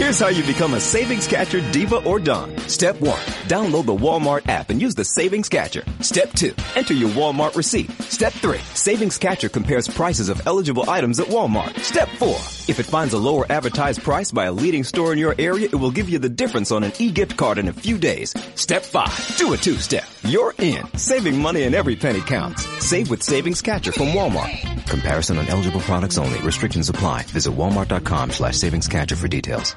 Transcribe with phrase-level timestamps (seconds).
[0.00, 2.56] Here's how you become a savings catcher diva or don.
[2.68, 5.84] Step one, download the Walmart app and use the savings catcher.
[6.00, 7.90] Step two, enter your Walmart receipt.
[8.08, 11.78] Step three, savings catcher compares prices of eligible items at Walmart.
[11.80, 12.36] Step four,
[12.66, 15.76] if it finds a lower advertised price by a leading store in your area, it
[15.76, 18.34] will give you the difference on an e-gift card in a few days.
[18.54, 20.08] Step five, do a two-step.
[20.22, 20.82] You're in.
[20.96, 22.66] Saving money and every penny counts.
[22.84, 24.86] Save with Savings Catcher from Walmart.
[24.88, 26.40] Comparison on eligible products only.
[26.40, 27.24] Restrictions apply.
[27.24, 29.76] Visit walmart.com slash savings catcher for details.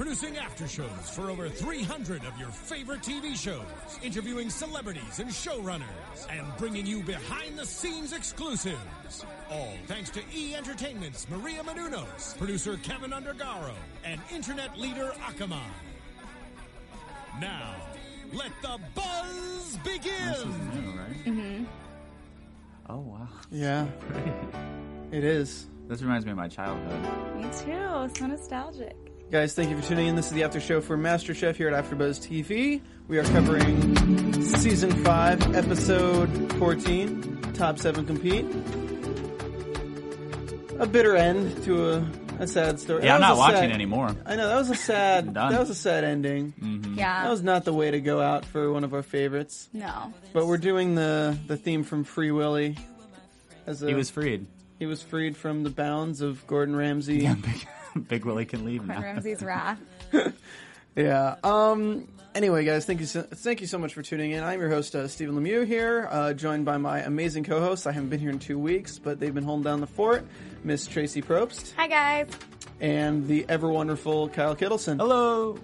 [0.00, 3.60] Producing aftershows for over 300 of your favorite TV shows.
[4.02, 6.26] Interviewing celebrities and showrunners.
[6.30, 9.26] And bringing you behind-the-scenes exclusives.
[9.50, 10.54] All thanks to E!
[10.54, 15.60] Entertainment's Maria Menounos, producer Kevin Undergaro, and internet leader Akamai.
[17.38, 17.74] Now,
[18.32, 20.48] let the buzz begin!
[20.72, 21.24] New, right?
[21.26, 21.64] Mm-hmm.
[22.88, 23.86] Oh wow, Yeah,
[25.12, 25.66] it is.
[25.88, 27.36] this reminds me of my childhood.
[27.36, 28.08] Me too.
[28.18, 29.09] So nostalgic.
[29.30, 30.16] Guys, thank you for tuning in.
[30.16, 32.80] This is the after show for MasterChef here at AfterBuzz TV.
[33.06, 37.40] We are covering season five, episode fourteen.
[37.54, 38.44] Top seven compete.
[40.80, 43.04] A bitter end to a, a sad story.
[43.04, 44.16] Yeah, I'm not was a watching sad- anymore.
[44.26, 45.32] I know that was a sad.
[45.34, 45.52] Done.
[45.52, 46.52] that was a sad ending.
[46.60, 46.94] Mm-hmm.
[46.98, 47.22] Yeah.
[47.22, 49.68] That was not the way to go out for one of our favorites.
[49.72, 50.12] no.
[50.32, 52.76] But we're doing the the theme from Free Willy.
[53.66, 54.46] As a, He was freed.
[54.80, 57.28] he was freed from the bounds of Gordon Ramsay.
[57.94, 59.02] Yeah, Big, Big Willie can leave Gordon now.
[59.02, 59.78] Ramsay's wrath.
[60.96, 61.36] Yeah.
[61.44, 62.08] Um.
[62.34, 64.42] Anyway, guys, thank you so, thank you so much for tuning in.
[64.42, 67.86] I'm your host, uh, Stephen Lemieux here, uh, joined by my amazing co-hosts.
[67.86, 70.26] I haven't been here in two weeks, but they've been holding down the fort.
[70.64, 72.28] Miss Traci Propst Hi guys.
[72.80, 74.98] and the ever wonderful Kyle Kittleson.
[74.98, 75.58] Hello.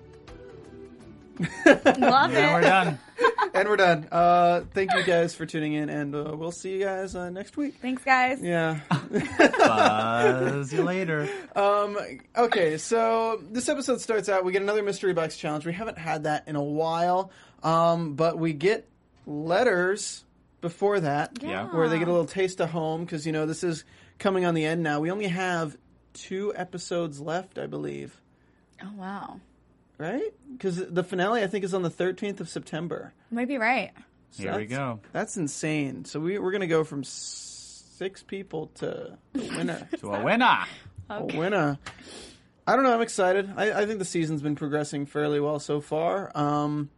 [1.38, 2.38] Love it.
[2.38, 2.98] And we're done.
[3.54, 4.06] And we're done.
[4.12, 7.56] Uh, thank you guys for tuning in, and uh, we'll see you guys uh, next
[7.56, 7.76] week.
[7.80, 8.38] Thanks guys.
[8.42, 8.80] Yeah.
[9.58, 11.28] Buzz you later.
[12.36, 14.44] Okay, so this episode starts out.
[14.44, 15.64] We get another mystery box challenge.
[15.64, 17.30] We haven't had that in a while,
[17.62, 18.86] um, but we get
[19.26, 20.24] letters
[20.60, 21.66] before that, Yeah.
[21.68, 23.84] where they get a little taste of home because you know this is
[24.18, 25.00] coming on the end now.
[25.00, 25.76] We only have
[26.12, 28.20] two episodes left, I believe,
[28.82, 29.40] Oh wow.
[29.98, 30.32] Right?
[30.52, 33.12] Because the finale I think is on the thirteenth of September.
[33.30, 33.92] You might be right.
[34.30, 35.00] So Here we that's- go.
[35.12, 36.04] That's insane.
[36.04, 39.88] So we, we're gonna go from s- six people to a winner.
[40.00, 40.64] To a winner.
[41.08, 41.78] a winner.
[42.66, 42.92] I don't know.
[42.94, 43.48] I'm excited.
[43.56, 46.32] I, I think the season's been progressing fairly well so far.
[46.34, 46.90] Um,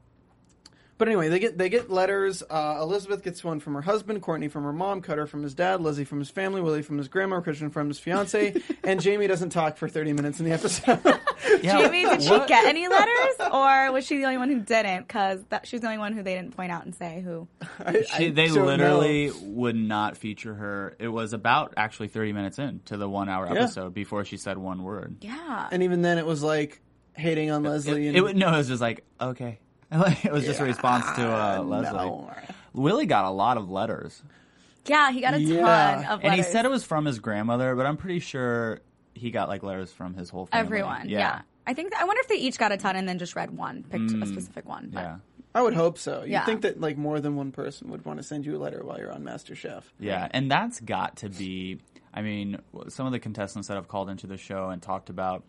[0.98, 2.42] but anyway, they get they get letters.
[2.48, 5.80] Uh, Elizabeth gets one from her husband, Courtney from her mom, Cutter from his dad,
[5.80, 9.50] Leslie from his family, Willie from his grandma, Christian from his fiance, and Jamie doesn't
[9.50, 11.00] talk for 30 minutes in the episode.
[11.62, 12.46] Yeah, Jamie, did she what?
[12.48, 15.06] get any letters, or was she the only one who didn't?
[15.08, 17.48] Because she was the only one who they didn't point out and say who.
[17.84, 19.34] I- She, they literally know.
[19.42, 20.96] would not feature her.
[20.98, 23.62] It was about actually 30 minutes in to the one hour Yeah.
[23.62, 25.16] episode before she said one word.
[25.20, 25.68] Yeah.
[25.70, 26.80] And even then, it was like
[27.14, 28.04] hating on Leslie.
[28.06, 29.58] It, and, it, would- no, it was just like, okay.
[30.24, 31.96] it was just a response to uh, Leslie.
[31.96, 32.30] no.
[32.74, 34.22] Willie got a lot of letters.
[34.86, 36.20] yeah, he got a ton of letters.
[36.22, 38.80] And he said it was from his grandmother, but I'm pretty sure
[39.14, 40.66] he got like letters from his whole family.
[40.66, 41.08] everyone.
[41.08, 41.40] Yeah.
[41.66, 43.84] I think I wonder if they each got a ton and then just read one,
[43.90, 44.90] picked a specific one.
[44.92, 45.16] But Yeah.
[45.54, 46.20] I would hope so.
[46.22, 46.44] You'd Yeah.
[46.44, 48.98] think that like more than one person would want to send you a letter while
[48.98, 49.82] you're on MasterChef.
[49.98, 51.78] Yeah, and that's got to be.
[52.14, 52.58] I mean,
[52.88, 55.44] some of the contestants that have called into the show and talked about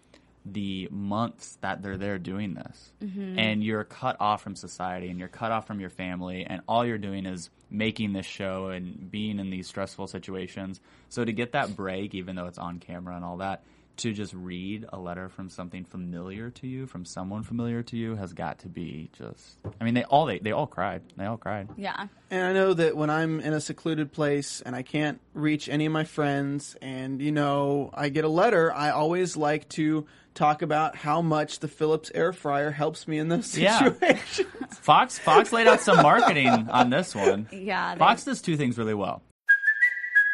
[0.53, 3.37] the months that they're there doing this, mm-hmm.
[3.39, 6.85] and you're cut off from society and you're cut off from your family, and all
[6.85, 10.79] you're doing is making this show and being in these stressful situations.
[11.09, 13.63] So to get that break, even though it's on camera and all that,
[13.99, 18.15] to just read a letter from something familiar to you, from someone familiar to you,
[18.15, 19.57] has got to be just.
[19.79, 21.01] I mean, they all they, they all cried.
[21.17, 21.69] They all cried.
[21.77, 22.07] Yeah.
[22.31, 25.85] And I know that when I'm in a secluded place and I can't reach any
[25.85, 30.05] of my friends, and you know, I get a letter, I always like to
[30.35, 33.79] talk about how much the Philips air fryer helps me in those Yeah.
[33.79, 34.47] situations.
[34.79, 37.47] Fox Fox laid out some marketing on this one.
[37.51, 37.95] Yeah.
[37.95, 39.21] they- Fox does two things really well.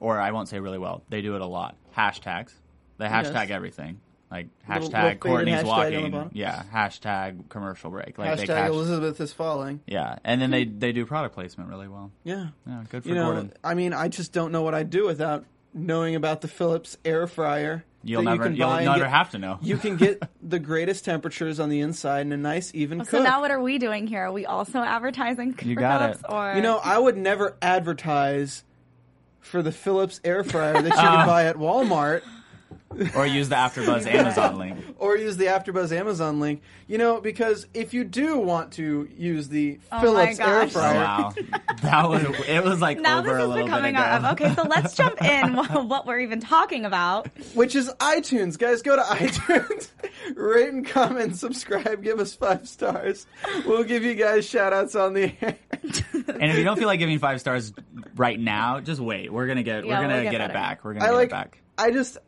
[0.00, 1.02] Or I won't say really well.
[1.08, 1.76] They do it a lot.
[1.96, 2.52] Hashtags.
[2.98, 4.00] They hashtag everything.
[4.30, 5.68] Like hashtag little faded Courtney's hashtag on the
[6.00, 6.10] walking.
[6.10, 6.30] bottom.
[6.34, 6.62] Yeah.
[6.74, 8.18] Hashtag commercial break.
[8.18, 9.80] Like they Hashtag cash- Elizabeth is falling.
[9.86, 12.10] Yeah, and then they they do product placement really well.
[12.24, 12.48] Yeah.
[12.66, 13.52] Yeah, good for You know, Gordon.
[13.64, 17.26] I mean, I just don't know what I'd do without knowing about the Philips air
[17.26, 17.84] fryer.
[18.04, 19.58] You'll that never you can you'll and never get- have to know.
[19.62, 23.22] You can get the greatest temperatures on the inside and a nice even So cook.
[23.24, 24.24] now what are we doing here?
[24.26, 26.26] Are we also advertising You got Philips, it.
[26.32, 28.62] Or You know, I would never advertise
[29.48, 32.22] for the Philips air fryer that you can buy at Walmart
[33.14, 34.76] or use the AfterBuzz Amazon link.
[34.98, 36.62] or use the AfterBuzz Amazon link.
[36.86, 40.02] You know, because if you do want to use the Oh my
[40.34, 40.68] Philips air gosh.
[40.68, 41.34] Oh, fryer, wow,
[41.82, 44.26] that was it was like now over this a is little becoming bit ago.
[44.26, 44.54] a, okay.
[44.54, 47.28] So let's jump in what, what we're even talking about.
[47.54, 48.58] which is iTunes.
[48.58, 49.90] Guys, go to iTunes,
[50.36, 53.26] rate and comment, subscribe, give us five stars.
[53.66, 55.58] We'll give you guys shout outs on the air.
[55.82, 57.72] and if you don't feel like giving five stars
[58.16, 59.30] right now, just wait.
[59.32, 60.84] We're gonna get Yeah, we're gonna we'll get, get it back.
[60.84, 61.26] We're gonna I get like.
[61.26, 61.58] it back.
[61.80, 62.18] I just,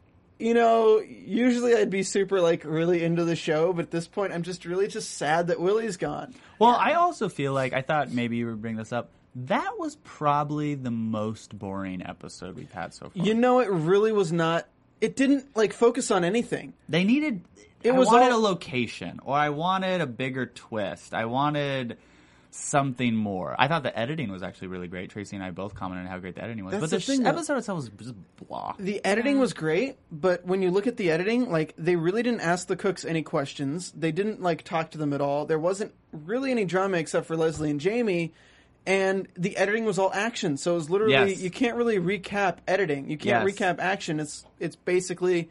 [0.40, 4.32] you know, usually I'd be super like really into the show, but at this point,
[4.32, 6.34] I'm just really just sad that Willie's gone.
[6.58, 9.10] Well, I also feel like I thought maybe you would bring this up.
[9.34, 13.24] That was probably the most boring episode we've had so far.
[13.24, 14.66] You know, it really was not.
[15.00, 16.72] It didn't like focus on anything.
[16.88, 17.42] They needed.
[17.82, 21.14] It I was wanted all- a location, or I wanted a bigger twist.
[21.14, 21.96] I wanted
[22.50, 23.54] something more.
[23.58, 25.12] I thought the editing was actually really great.
[25.14, 27.00] Traci and I both commented on how great the editing was, That's but the the,
[27.02, 27.30] sh- thing, though.
[27.30, 28.14] episode itself was just
[28.48, 28.74] blah.
[28.78, 32.40] The editing was great, but when you look at the editing, like they really didn't
[32.40, 33.92] ask the cooks any questions.
[33.92, 35.46] They didn't like talk to them at all.
[35.46, 38.32] There wasn't really any drama except for Leslie and Jamie,
[38.86, 40.56] and the editing was all action.
[40.56, 41.40] So it was literally Yes.
[41.40, 43.08] you can't really recap editing.
[43.10, 43.56] You can't Yes.
[43.58, 44.18] recap action.
[44.18, 45.50] It's it's basically,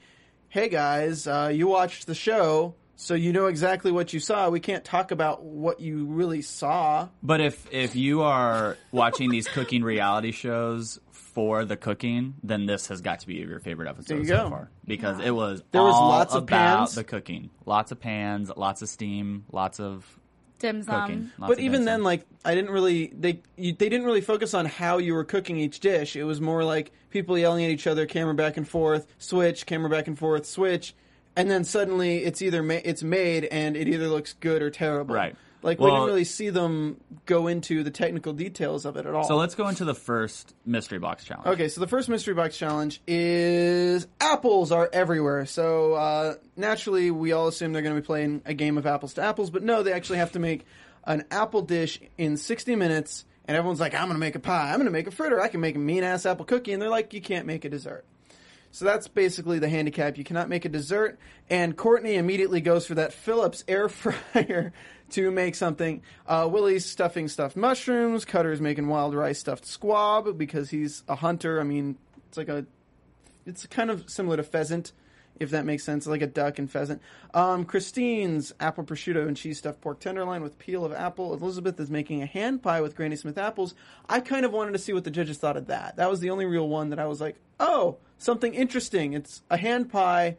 [0.49, 2.73] hey guys, uh, you watched the show.
[3.01, 4.49] So you know exactly what you saw.
[4.49, 7.07] We can't talk about what you really saw.
[7.23, 12.87] But if if you are watching these cooking reality shows for the cooking, then this
[12.87, 14.49] has got to be your favorite episode There you so go.
[14.49, 16.95] far because it was There was all lots of about pans.
[16.95, 20.05] the cooking, lots of pans, lots of steam, lots of
[20.59, 20.91] Dim cooking.
[20.91, 21.31] sum.
[21.37, 24.53] lots but of even then, like I didn't really they you, they didn't really focus
[24.53, 26.17] on how you were cooking each dish.
[26.17, 29.89] It was more like people yelling at each other, camera back and forth, switch, camera
[29.89, 30.93] back and forth, switch,
[31.39, 35.15] and then suddenly it's either ma- it's made and it either looks good or terrible.
[35.15, 35.35] Right.
[35.61, 39.13] Like we Well- didn't really see them go into the technical details of it at
[39.13, 39.25] all.
[39.25, 41.47] so let's go into the first mystery box challenge.
[41.47, 45.45] Okay, so the first mystery box challenge is apples are everywhere.
[45.45, 49.13] So uh, naturally, we all assume they're going to be playing a game of apples
[49.15, 50.65] to apples, but no, they actually have to make
[51.05, 53.25] an apple dish in 60 minutes.
[53.45, 54.69] And everyone's like, I'm going to make a pie.
[54.69, 55.41] I'm going to make a fritter.
[55.41, 56.71] I can make a mean ass apple cookie.
[56.71, 58.05] And they're like, you can't make a dessert.
[58.71, 60.17] So that's basically the handicap.
[60.17, 61.19] You cannot make a dessert.
[61.49, 64.73] And Courtney immediately goes for that Philips air fryer
[65.11, 66.03] to make something.
[66.27, 68.25] Uh, Willie's stuffing stuffed mushrooms.
[68.25, 71.59] Cutter's making wild rice stuffed squab because he's a hunter.
[71.59, 72.65] I mean, it's like a,
[73.45, 74.91] it's kind of similar to pheasant,
[75.39, 77.01] if that makes sense, like a duck and pheasant.
[77.33, 81.33] Um, Christine's apple prosciutto and cheese stuffed pork tenderloin with peel of apple.
[81.33, 83.73] Elizabeth is making a hand pie with Granny Smith apples.
[84.07, 85.95] I kind of wanted to see what the judges thought of that.
[85.95, 89.13] That was the only real one that I was like, oh, something interesting.
[89.13, 90.37] It's a hand pie.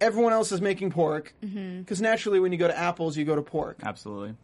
[0.00, 1.80] Everyone else is making pork mm-hmm.
[1.80, 4.34] because naturally, when you go to apples, you go to pork Absolutely.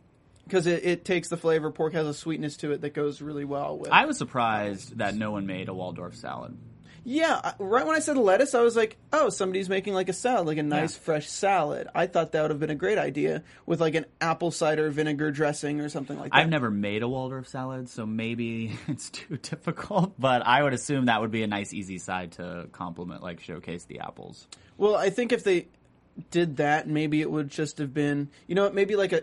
[0.45, 1.71] because it, it takes the flavor.
[1.71, 3.91] Pork has a sweetness to it that goes really well with.
[3.91, 6.57] I was surprised that no one made a Waldorf salad.
[7.05, 10.47] Yeah, right when I said lettuce, I was like, "Oh, somebody's making like a salad,
[10.47, 11.01] like a nice Yeah.
[11.03, 14.51] fresh salad." I thought that would have been a great idea with like an apple
[14.51, 16.39] cider vinegar dressing or something like that.
[16.39, 20.13] I've never made a Waldorf salad, so maybe it's too difficult.
[20.19, 23.85] But I would assume that would be a nice, easy side to complement, like showcase
[23.85, 24.47] the apples.
[24.77, 25.69] Well, I think if they
[26.31, 29.23] did that, maybe it would just have been, you know, what, maybe like a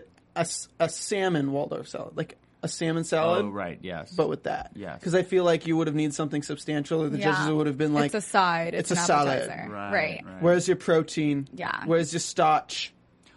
[0.78, 3.44] a salmon Waldorf salad, like a salmon salad.
[3.44, 3.78] Oh, right.
[3.82, 4.12] Yes.
[4.14, 4.98] But with that, Yes.
[4.98, 7.32] because I feel like you would have needed something substantial, or the Yeah.
[7.32, 8.74] judges would have been like, it's a side.
[8.74, 9.42] It's, it's an a salad.
[9.42, 9.70] appetizer.
[9.70, 10.22] Right, Right.
[10.24, 10.42] right.
[10.42, 11.48] "Where's your protein?
[11.54, 11.84] Yeah.
[11.86, 12.92] Where's your starch?"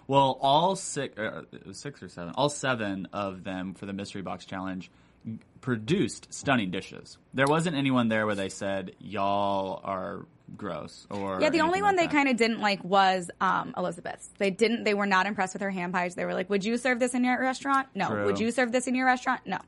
[0.08, 3.94] Well, all six, uh, it was six or seven, all seven of them for the
[3.94, 4.90] mystery box challenge
[5.62, 7.18] produced stunning dishes.
[7.34, 10.26] There wasn't anyone there where they said y'all are
[10.58, 13.74] gross or Yeah, the only anything one like they kind of didn't like was um,
[13.78, 14.30] Elizabeth's.
[14.38, 14.84] They didn't.
[14.84, 16.16] They were not impressed with her hand pies.
[16.16, 17.88] They were like, "Would you serve this in your restaurant?
[17.96, 18.08] No.
[18.08, 18.26] True.
[18.26, 19.42] Would you serve this in your restaurant?
[19.46, 19.60] No."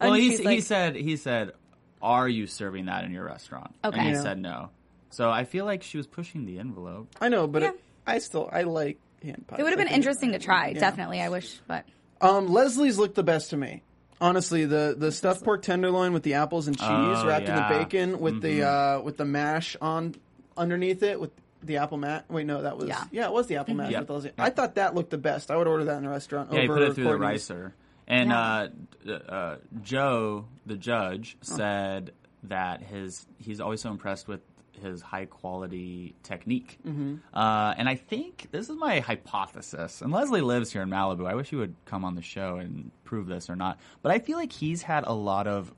[0.00, 1.52] Well, he, she's he said he said,
[2.00, 3.98] "Are you serving that in your restaurant?" Okay.
[3.98, 4.22] and he Yeah.
[4.22, 4.70] said no.
[5.10, 7.08] So I feel like she was pushing the envelope.
[7.20, 7.68] I know, but Yeah.
[7.70, 9.58] it, I still I like hand pies.
[9.58, 10.68] It would have been interesting to try.
[10.68, 10.80] Yeah.
[10.80, 11.84] Definitely, I wish, but
[12.20, 13.82] Um, Leslie's looked the best to me.
[14.22, 17.66] Honestly, the the stuffed pork tenderloin with the apples and cheese Oh, wrapped in the
[17.70, 20.14] bacon with the uh, with the mash on
[20.60, 21.30] underneath it with
[21.62, 22.24] the apple mat.
[22.28, 23.26] Wait, no, that was Yeah.
[23.26, 23.90] it was the apple mat.
[23.90, 24.08] Yep.
[24.08, 25.50] with the I thought that looked the best.
[25.50, 26.52] I would order that in a restaurant.
[26.52, 27.74] Yeah, he over put it through the ricer.
[28.06, 28.68] And Yeah.
[29.08, 32.12] uh, uh, Joe, the judge, said
[32.44, 34.40] that his he's always so impressed with
[34.80, 36.78] his high quality technique.
[36.86, 37.16] Mm-hmm.
[37.36, 40.00] Uh, and I think this is my hypothesis.
[40.00, 41.26] And Leslie lives here in Malibu.
[41.26, 43.78] I wish he would come on the show and prove this or not.
[44.00, 45.72] But I feel like he's had a lot of,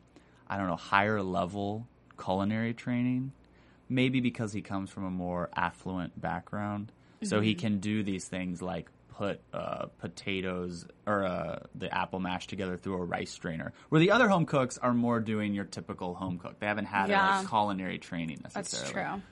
[0.49, 1.87] I don't know, higher level
[2.23, 3.33] culinary training.
[3.95, 8.63] Maybe because he comes from a more affluent background, so he can do these things
[8.63, 13.73] like put uh, potatoes or uh, the apple mash together through a rice strainer.
[13.91, 16.59] Where the other home cooks are more doing your typical home cook.
[16.61, 17.43] They haven't had Yeah.
[17.43, 18.93] a culinary training that's necessarily.
[18.95, 19.23] true.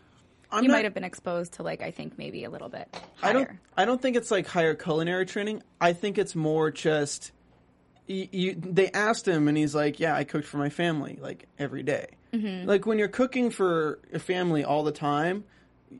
[0.52, 2.94] I'm he not- might have been exposed to like I think maybe a little bit
[3.22, 3.48] I don't.
[3.76, 5.62] I don't think it's like higher culinary training.
[5.80, 7.32] I think it's more just.
[8.06, 11.46] You, you, they asked him, and he's like, "Yeah, I cooked for my family like
[11.58, 12.68] every day." Mm-hmm.
[12.68, 15.44] Like when you're cooking for a family all the time,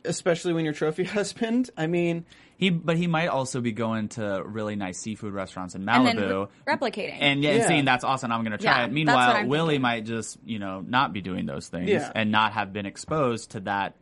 [0.05, 1.71] especially when you're trophy husband.
[1.77, 2.25] I mean,
[2.57, 6.17] He, but he might also be going to really nice seafood restaurants in and then
[6.17, 6.49] Malibu.
[6.67, 7.17] re- replicating.
[7.21, 7.67] and yeah, Yeah.
[7.67, 8.93] seeing that's awesome, I'm going to try Yeah, it.
[8.93, 9.83] Meanwhile, I'm Willie thinking.
[9.83, 12.13] might just, you know, not be doing those things Yeah.
[12.15, 13.95] and not have been exposed to that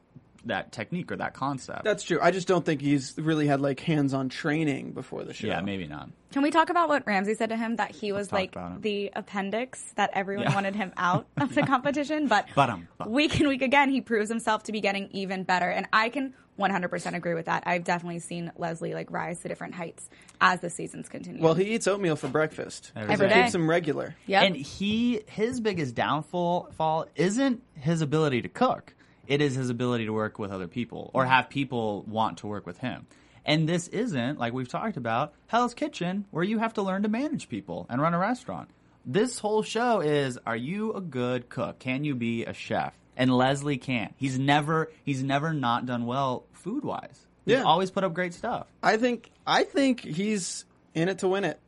[0.45, 1.85] that technique or that concept.
[1.85, 2.19] that's true.
[2.23, 5.47] I just don't think he's really had like hands-on training before the show.
[5.49, 6.09] yeah, maybe not.
[6.33, 9.93] Can we talk about what Ramsay said to him that he was like the appendix
[9.97, 10.55] that everyone Yeah.
[10.55, 12.29] wanted him out of the competition?
[12.29, 15.43] But But, um, but- week in week again, he proves himself to be getting even
[15.45, 17.63] better, and I can 100% agree with that.
[17.67, 21.41] I've definitely seen Leslie like rise to different heights as the seasons continue.
[21.43, 22.91] Well, he eats oatmeal for breakfast.
[22.97, 23.43] Every Every It day.
[23.43, 24.17] keeps him regular.
[24.27, 24.43] yep.
[24.43, 28.93] And he his biggest downfall fall isn't his ability to cook.
[29.29, 31.33] It is his ability to work with other people or mm-hmm.
[31.33, 33.07] have people want to work with him.
[33.45, 37.09] And this isn't like we've talked about Hell's Kitchen where you have to learn to
[37.09, 38.71] manage people and run a restaurant.
[39.07, 41.79] This whole show is are you a good cook?
[41.79, 42.95] Can you be a chef?
[43.17, 44.15] And Leslie can't.
[44.17, 47.27] He's never he's never not done well food wise.
[47.45, 47.63] He's Yeah.
[47.63, 48.67] always put up great stuff.
[48.83, 49.31] I think.
[49.47, 51.59] I think he's in it to win it.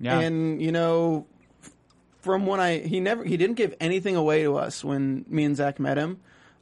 [0.00, 0.18] Yeah.
[0.18, 1.26] And you know,
[2.22, 5.56] from when I he never he didn't give anything away to us when me and
[5.56, 6.18] Zach met him.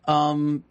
[0.09, 0.65] Um,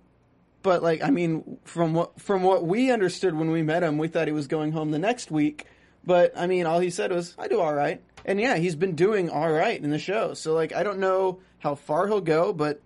[0.64, 4.10] but like I mean, from what from what we understood when we met him, we
[4.10, 5.66] thought he was going home the next week.
[6.04, 8.96] But I mean, all he said was, "I do all right," and yeah, he's been
[8.96, 10.34] doing all right in the show.
[10.34, 12.82] So like, I don't know how far he'll go, but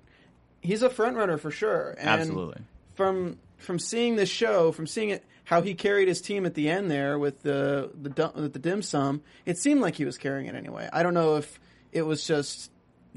[0.61, 1.95] he's a front runner for sure.
[1.97, 2.61] And Absolutely.
[2.93, 6.69] From from seeing this show, from seeing it, how he carried his team at the
[6.69, 10.47] end there with the the with the dim sum, it seemed like he was carrying
[10.47, 10.89] it anyway.
[10.91, 11.59] I don't know if
[11.91, 12.71] it was just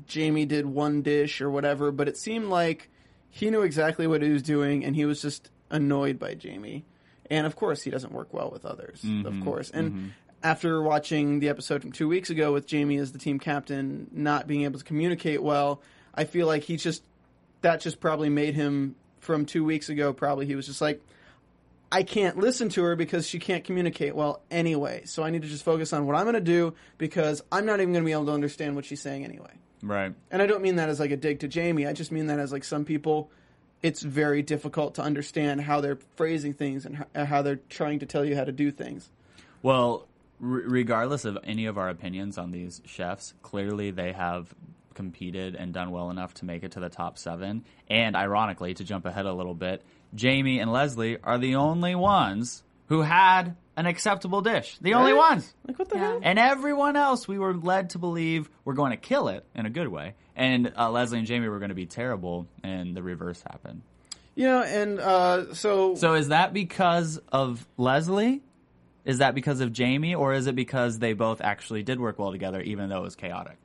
[0.07, 2.91] Jamie did one dish or whatever, but it seemed like
[3.35, 6.85] he knew exactly what he was doing, and he was just annoyed by Jamie.
[7.29, 9.03] And of course, he doesn't work well with others.
[9.03, 9.43] Of mm-hmm.
[9.43, 10.09] course, and mm-hmm.
[10.45, 14.47] after watching the episode from two weeks ago with Jamie as the team captain not
[14.47, 15.83] being able to communicate well,
[16.15, 17.03] I feel like he just
[17.63, 20.13] that just probably made him from two weeks ago.
[20.13, 21.03] Probably he was just like,
[21.91, 25.07] I can't listen to her because she can't communicate well anyway.
[25.07, 27.81] So I need to just focus on what I'm going to do because I'm not
[27.81, 29.55] even going to be able to understand what she's saying anyway.
[29.85, 30.15] Right.
[30.31, 31.87] And I don't mean that as like a dig to Jamie.
[31.87, 33.31] I just mean that as like some people,
[33.83, 38.25] it's very difficult to understand how they're phrasing things and how, they're trying to tell
[38.25, 39.11] you how to do things.
[39.63, 40.09] Well,
[40.43, 44.55] r- regardless of any of our opinions on these chefs, clearly they have
[44.95, 47.65] competed and done well enough to make it to the top seven.
[47.91, 49.83] And ironically, to jump ahead a little bit,
[50.15, 54.79] Jamie and Leslie are the only ones who had an acceptable dish.
[54.81, 55.19] The only Right?
[55.31, 55.53] ones.
[55.67, 56.03] Like what the Yeah.
[56.03, 56.21] hell?
[56.23, 59.71] And everyone else, we were led to believe we're going to kill it in a
[59.71, 60.15] good way.
[60.37, 63.83] And uh, Leslie and Jamie were going to be terrible, and the reverse happened.
[64.37, 68.43] You know, and uh, so So is that because of Leslie?
[69.05, 72.33] Is that because of Jamie, or is it because they both actually did work well
[72.33, 73.57] together, even though it was chaotic?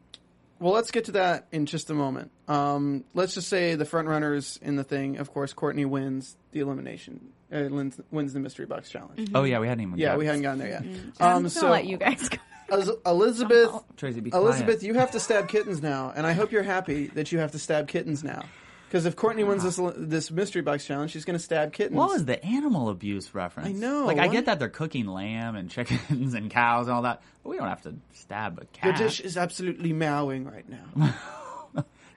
[0.59, 2.31] Well, let's get to that in just a moment.
[2.49, 5.17] Um, let's just say the front runners in the thing.
[5.17, 7.29] Of course, Courtney wins the elimination.
[7.51, 9.29] Uh, wins, wins the mystery box challenge.
[9.33, 9.97] Oh yeah, we hadn't even.
[9.97, 10.83] Yeah, got- we hadn't gotten there yet.
[11.19, 12.37] I'm Um, just so gonna let you guys go.
[12.71, 16.61] Az- Elizabeth, Traci, be Elizabeth, you have to stab kittens now, and I hope you're
[16.61, 18.43] happy that you have to stab kittens now.
[18.87, 21.95] Because if Courtney wins this this mystery box challenge, she's going to stab kittens.
[21.95, 23.69] What was the animal abuse reference?
[23.69, 24.31] I know, Like, I what?
[24.31, 27.67] get that they're cooking lamb and chickens and cows and all that, but we don't
[27.67, 28.81] have to stab a cat.
[28.81, 28.97] the cat.
[28.97, 31.13] dish is absolutely meowing right now.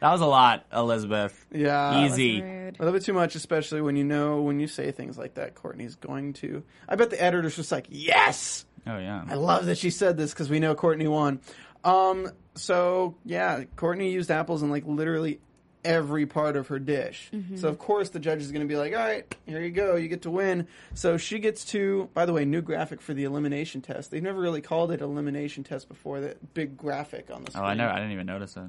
[0.02, 1.46] That was a lot, Elizabeth.
[1.52, 2.42] Yeah, Easy.
[2.42, 2.76] Rude.
[2.76, 5.54] a little bit too much, especially when you know when you say things like that.
[5.54, 6.64] Courtney's going to.
[6.88, 9.24] I bet the editor's just like, yes, Oh yeah.
[9.28, 11.40] I love that she said this because we know Courtney won.
[11.84, 15.40] Um, so yeah, Courtney used apples in like literally
[15.84, 17.30] every part of her dish.
[17.56, 19.96] So of course the judge is going to be like, "All right, here you go,
[19.96, 22.08] you get to win." So she gets to.
[22.14, 24.10] By the way, new graphic for the elimination test.
[24.10, 26.20] They've never really called it elimination test before.
[26.20, 27.64] That big graphic on the screen.
[27.64, 27.68] oh.
[27.68, 27.88] I know.
[27.88, 28.62] I didn't even notice it.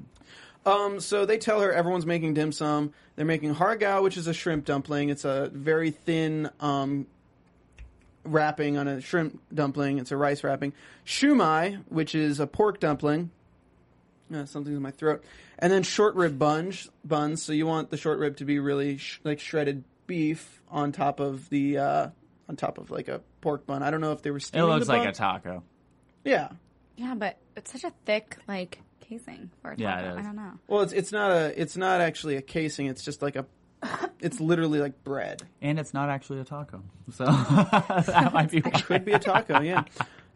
[0.66, 2.92] Um, so they tell her everyone's making dim sum.
[3.16, 5.10] They're making hargao, which is a shrimp dumpling.
[5.10, 7.06] It's a very thin um,
[8.24, 9.98] wrapping on a shrimp dumpling.
[9.98, 10.72] It's a rice wrapping.
[11.04, 13.30] Shumai, which is a pork dumpling.
[14.34, 15.22] Uh, something's in my throat.
[15.58, 16.88] And then short rib buns.
[17.04, 17.42] Buns.
[17.42, 21.20] So you want the short rib to be really sh- like shredded beef on top
[21.20, 22.08] of the uh,
[22.48, 23.82] on top of like a pork bun.
[23.82, 24.66] I don't know if they were still.
[24.66, 25.08] It looks the like bun.
[25.08, 25.62] a taco.
[26.24, 26.48] yeah.
[26.96, 28.78] Yeah, but it's such a thick like
[29.08, 29.82] casing for a taco.
[29.82, 30.16] Yeah, it is.
[30.18, 30.52] I don't know.
[30.68, 32.86] Well, it's it's not a it's not actually a casing.
[32.86, 33.46] It's just like a
[34.20, 35.42] it's literally like bread.
[35.60, 36.82] And it's not actually a taco.
[37.12, 38.70] So that might be why.
[38.80, 39.84] Could be a taco, yeah.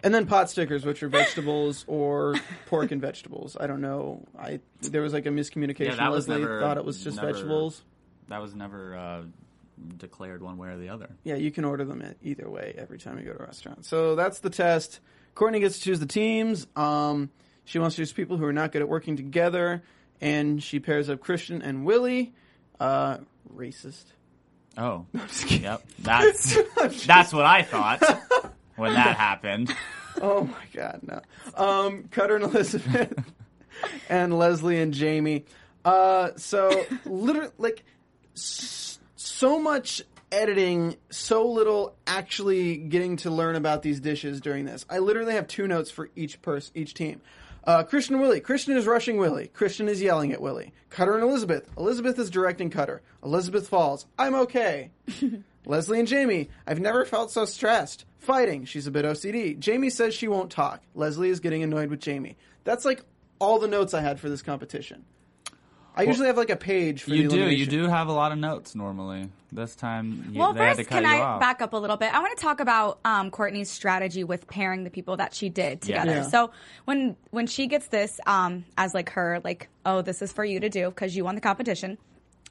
[0.04, 3.56] And then pot stickers, which are vegetables or pork and vegetables.
[3.58, 4.24] I don't know.
[4.38, 5.86] I there was like a miscommunication.
[5.86, 7.82] Yeah, that was Leslie never- thought it was just never- vegetables.
[8.28, 9.22] That was never uh,
[9.96, 11.08] declared one way or the other.
[11.24, 13.86] Yeah, you can order them either way every time you go to a restaurant.
[13.86, 15.00] So that's the test.
[15.34, 16.66] Courtney gets to choose the teams.
[16.76, 17.30] Um,
[17.68, 19.82] she wants to use people who are not good at working together,
[20.20, 22.32] and she pairs up Christian and Willie.
[22.80, 23.18] Uh,
[23.54, 24.04] racist.
[24.76, 25.04] Oh,
[25.48, 25.82] yep.
[25.98, 26.56] That's
[27.06, 28.02] that's what I thought
[28.76, 29.74] when that happened.
[30.20, 31.20] Oh my God, no.
[31.62, 33.12] Um, Cutter and Elizabeth,
[34.08, 35.44] and Leslie and Jamie.
[35.84, 37.84] Uh, so literally, like,
[38.34, 44.84] s- so much editing, so little actually getting to learn about these dishes during this.
[44.90, 47.20] I literally have two notes for each person, each team.
[47.64, 48.40] Uh, Christian Willie.
[48.40, 49.48] Christian is rushing Willie.
[49.48, 50.72] Christian is yelling at Willie.
[50.90, 51.68] Cutter and Elizabeth.
[51.76, 53.02] Elizabeth is directing Cutter.
[53.22, 54.06] Elizabeth falls.
[54.18, 54.90] I'm okay.
[55.66, 56.48] Leslie and Jamie.
[56.66, 58.06] I've never felt so stressed.
[58.18, 58.64] Fighting.
[58.64, 59.58] She's a bit OCD.
[59.58, 60.82] Jamie says she won't talk.
[60.94, 62.36] Leslie is getting annoyed with Jamie.
[62.64, 63.02] That's like
[63.38, 65.04] all the notes I had for this competition.
[65.98, 67.50] I usually have like a page for You the do.
[67.50, 69.28] You do have a lot of notes normally.
[69.50, 71.40] This time, you, Well, they had to first, cut can you I off.
[71.40, 72.14] back up a little bit?
[72.14, 75.80] I want to talk about um, Courtney's strategy with pairing the people that she did
[75.82, 76.12] together.
[76.12, 76.22] Yeah.
[76.28, 76.50] So
[76.84, 80.60] when when she gets this um, as like her like, oh, this is for you
[80.60, 81.98] to do because you won the competition.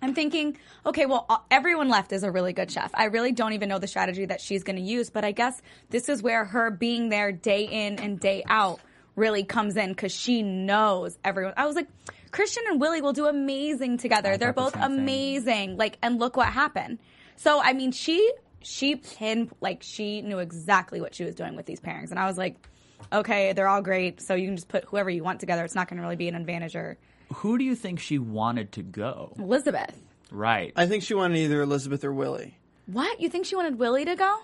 [0.01, 2.91] I'm thinking, okay, well, uh, everyone left is a really good chef.
[2.93, 5.59] I really don't even know the strategy that she's going to use, but I guess
[5.89, 8.79] this is where her being there day in and day out
[9.15, 11.53] really comes in because she knows everyone.
[11.57, 11.87] I was like,
[12.31, 14.33] Christian and Willie will do amazing together.
[14.33, 14.99] I They're both the same thing.
[14.99, 15.77] amazing.
[15.77, 16.99] Like, and look what happened.
[17.35, 21.65] So, I mean, she she pin like she knew exactly what she was doing with
[21.65, 22.55] these pairings, and I was like,
[23.13, 24.21] okay, they're all great.
[24.21, 25.63] So you can just put whoever you want together.
[25.63, 26.97] It's not going to really be an advantage or
[27.35, 29.33] Who do you think she wanted to go?
[29.37, 29.95] Elizabeth.
[30.31, 30.73] Right.
[30.75, 32.57] I think she wanted either Elizabeth or Willie.
[32.87, 34.39] What you think she wanted Willie to go?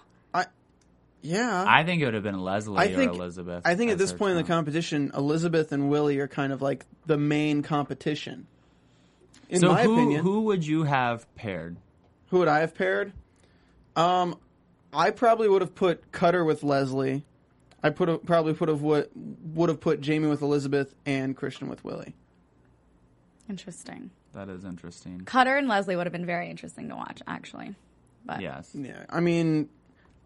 [1.24, 1.66] I, yeah.
[1.68, 3.64] I think it would have been Leslie I think or Elizabeth.
[3.66, 6.62] I think at this her point in the competition, Elizabeth and Willie are kind of
[6.62, 8.48] like the main competition.
[9.50, 11.78] In so my who, opinion, who would you have paired?
[12.30, 13.14] Who would I have paired?
[13.96, 14.40] Um,
[14.92, 17.24] I probably would have put Cutter with Leslie.
[17.84, 19.10] I put a, probably put have would
[19.54, 22.16] would have put Jamie with Elizabeth and Christian with Willie.
[23.50, 24.10] Interesting.
[24.34, 25.22] That is interesting.
[25.26, 27.76] Cutter and Leslie would have been very interesting to watch, actually.
[28.26, 28.72] But Yes.
[28.74, 29.70] Yeah, I mean,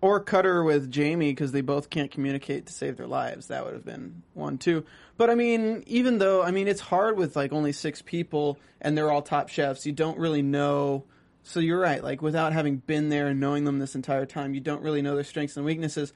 [0.01, 3.47] or Cutter with Jamie because they both can't communicate to save their lives.
[3.47, 4.85] That would have been one too.
[5.17, 8.97] But I mean, even though I mean it's hard with like only six people and
[8.97, 11.05] they're all top chefs, you don't really know.
[11.43, 12.03] So you're right.
[12.03, 15.15] Like without having been there and knowing them this entire time, you don't really know
[15.15, 16.13] their strengths and weaknesses.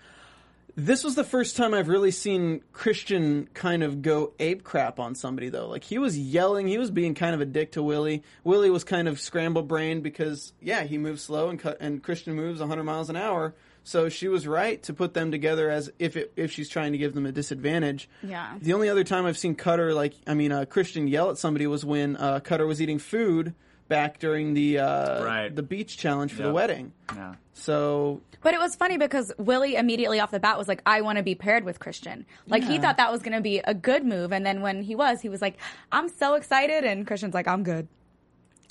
[0.76, 5.16] This was the first time I've really seen Christian kind of go ape crap on
[5.16, 5.68] somebody though.
[5.68, 8.24] Like he was yelling, he was being kind of a dick to Willie.
[8.44, 12.36] Willie was kind of scramble brained because yeah, he moves slow and cut, and Christian
[12.36, 13.54] moves 100 miles an hour.
[13.84, 16.98] So she was right to put them together as if it, if she's trying to
[16.98, 18.08] give them a disadvantage.
[18.22, 18.58] Yeah.
[18.62, 21.66] The only other time I've seen Cutter like I mean uh, Christian yell at somebody
[21.68, 23.54] was when uh, Cutter was eating food
[23.88, 25.54] back during the uh, Right.
[25.56, 26.94] the beach challenge for the wedding.
[27.16, 27.36] Yeah.
[27.54, 31.18] So But it was funny because Willie immediately off the bat was like, I want
[31.18, 32.26] to be paired with Christian.
[32.48, 34.32] Like he thought that was going to be a good move.
[34.32, 35.58] And then when he was, he was like,
[35.92, 36.84] I'm so excited.
[36.86, 37.88] And Christian's like, I'm good.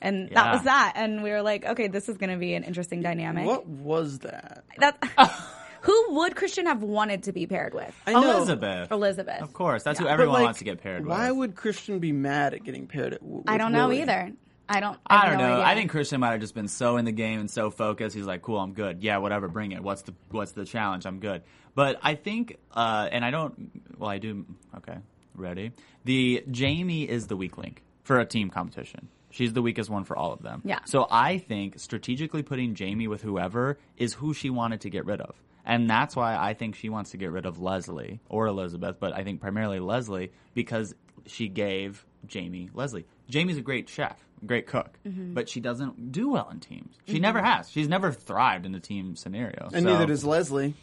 [0.03, 0.95] And that was that.
[0.97, 3.47] And we were like, okay, this is going to be an interesting dynamic.
[3.47, 4.65] what was that?
[4.79, 4.99] That,
[5.83, 7.95] Who would Christian have wanted to be paired with?
[8.07, 8.37] I know.
[8.37, 8.91] Elizabeth.
[8.91, 9.41] Elizabeth.
[9.41, 10.11] Of course, that's who Yeah.
[10.11, 11.11] But, everyone like, wants to get paired with.
[11.11, 13.15] Why would Christian be mad at getting paired?
[13.15, 14.03] At, w- I don't know Willie?
[14.03, 14.33] either.
[14.69, 14.99] I don't.
[15.07, 15.53] I, I don't know.
[15.55, 15.65] idea.
[15.65, 18.15] I think Christian might have just been so in the game and so focused.
[18.15, 19.03] He's like, "Cool, I'm good.
[19.03, 19.83] Yeah, whatever, bring it.
[19.83, 21.07] What's the what's the challenge?
[21.07, 21.43] I'm good."
[21.75, 23.71] But I think, uh, and I don't.
[23.99, 24.47] Well, I do.
[24.77, 24.99] Okay,
[25.35, 25.73] ready.
[26.05, 29.09] The Jamie is the weak link for a team competition.
[29.31, 30.63] She's the weakest one for all of them.
[30.65, 30.81] Yeah.
[30.87, 35.21] So I think strategically putting Jamie with whoever is who she wanted to get rid
[35.21, 35.35] of.
[35.65, 39.13] And that's why I think she wants to get rid of Leslie or Elizabeth, but
[39.15, 40.95] I think primarily Leslie because
[41.27, 43.07] she gave Jamie Leslie.
[43.29, 45.35] Jamie's a great chef, great cook, Mm-hmm.
[45.35, 46.97] but she doesn't do well in teams.
[47.07, 47.71] She never has.
[47.71, 49.69] She's never thrived in a team scenario.
[49.73, 50.75] And So- neither does Leslie.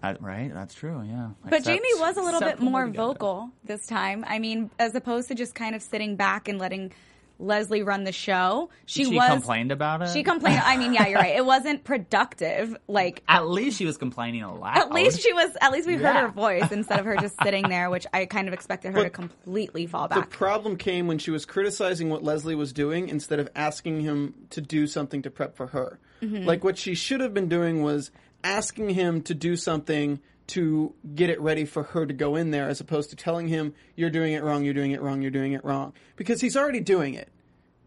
[0.00, 0.50] That- right?
[0.52, 1.00] That's true.
[1.06, 1.30] Yeah.
[1.44, 4.24] But Except- Jamie was a little bit more vocal this time.
[4.26, 6.92] I mean, as opposed to just kind of sitting back and letting
[7.42, 10.10] Leslie run the show, she, She was complained about it.
[10.10, 10.62] She complained.
[10.64, 11.36] I mean, yeah, you're right.
[11.36, 12.76] It wasn't productive.
[12.88, 14.76] Like At least she was complaining a lot.
[14.76, 15.50] at least she was.
[15.60, 18.48] At least we heard her voice instead of her just sitting there, which I kind
[18.48, 20.30] of expected her But to completely fall back.
[20.30, 24.34] The problem came when she was criticizing what Leslie was doing instead of asking him
[24.50, 25.98] to do something to prep for her.
[26.22, 26.46] Mm-hmm.
[26.46, 28.10] Like what she should have been doing was
[28.44, 30.20] asking him to do something
[30.52, 33.74] to get it ready for her to go in there as opposed to telling him
[33.96, 36.80] you're doing it wrong, you're doing it wrong, you're doing it wrong because he's already
[36.80, 37.28] doing it.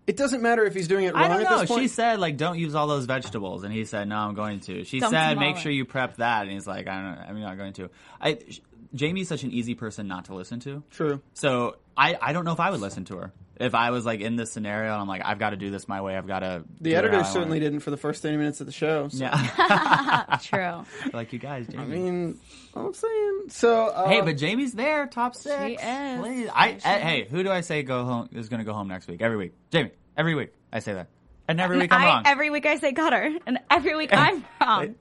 [0.08, 1.60] It doesn't matter if he's doing it wrong I don't at know.
[1.60, 1.82] this point.
[1.82, 4.84] She said like, "Don't use all those vegetables," and he said, "No, I'm going to."
[4.84, 7.30] She Dump said, them "Make all sure you prep that," and he's like, "I don't.
[7.30, 7.90] I'm not going to."
[8.22, 8.62] I, sh-
[8.94, 10.84] Jamie's such an easy person not to listen to.
[10.92, 11.22] True.
[11.34, 14.20] So I, I don't know if I would listen to her if I was like
[14.20, 16.16] in this scenario and I'm like, I've got to do this my way.
[16.18, 16.64] I've got to.
[16.82, 19.08] The editor certainly didn't for the first 30 minutes of the show.
[19.10, 19.18] So.
[19.24, 20.86] Yeah, True.
[21.14, 21.84] like you guys, Jamie.
[21.84, 22.40] I mean,
[22.76, 23.88] I'm saying so.
[23.88, 25.56] Uh, Hey, but Jamie's there, top six.
[25.64, 26.20] She is.
[26.22, 26.50] Please.
[26.54, 29.08] I, I- hey, who do I say go home is going to go home next
[29.08, 29.22] week?
[29.22, 29.92] Every week, Jamie.
[30.18, 31.08] Every week, I say that,
[31.48, 32.24] and every week I'm I, wrong.
[32.26, 34.96] every week I say Cutter, and every week I'm wrong.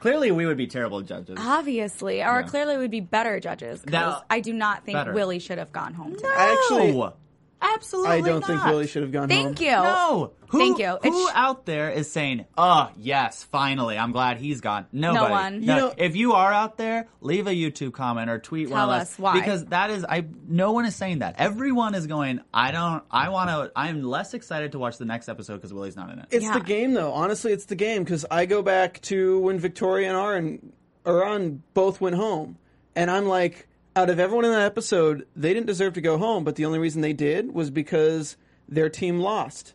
[0.00, 1.36] Clearly, we would be terrible judges.
[1.40, 3.80] Obviously, or clearly we would be better judges.
[3.82, 5.12] Because I do not think Better.
[5.12, 6.14] Willie should have gone home.
[6.14, 6.28] Today.
[6.36, 7.14] Actually, no,
[7.62, 8.10] absolutely.
[8.12, 8.70] I don't think not.
[8.70, 9.28] Willie should have gone home.
[9.28, 9.70] Thank you.
[9.70, 10.32] No.
[10.48, 10.98] Who, Thank you.
[11.02, 14.86] Who It's- out there is saying, "Oh, yes, finally, I'm glad he's gone"?
[14.90, 15.30] Nobody.
[15.30, 15.60] one.
[15.64, 18.80] No, You know- if you are out there, leave a YouTube comment or tweet one
[18.80, 19.34] Tell of us why.
[19.34, 20.24] because that is I.
[20.48, 21.36] No one is saying that.
[21.38, 22.40] Everyone is going.
[22.52, 23.04] I don't.
[23.12, 23.70] I want to.
[23.76, 26.26] I'm less excited to watch the next episode because Willie's not in it.
[26.32, 26.54] It's Yeah.
[26.54, 27.12] the game, though.
[27.12, 30.72] Honestly, it's the game because I go back to when Victoria and Aaron,
[31.06, 32.56] Aaron both went home,
[32.96, 33.68] and I'm like,
[34.00, 36.78] out of everyone in that episode, they didn't deserve to go home, but the only
[36.78, 38.36] reason they did was because
[38.68, 39.74] their team lost.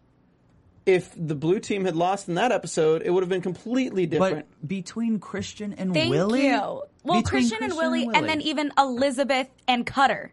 [0.86, 4.48] If the blue team had lost in that episode, it would have been completely different.
[4.62, 6.52] but between Christian and Thank Willie, you.
[6.52, 10.32] Well, Between Christian, and Willie, and then even Elizabeth and Cutter,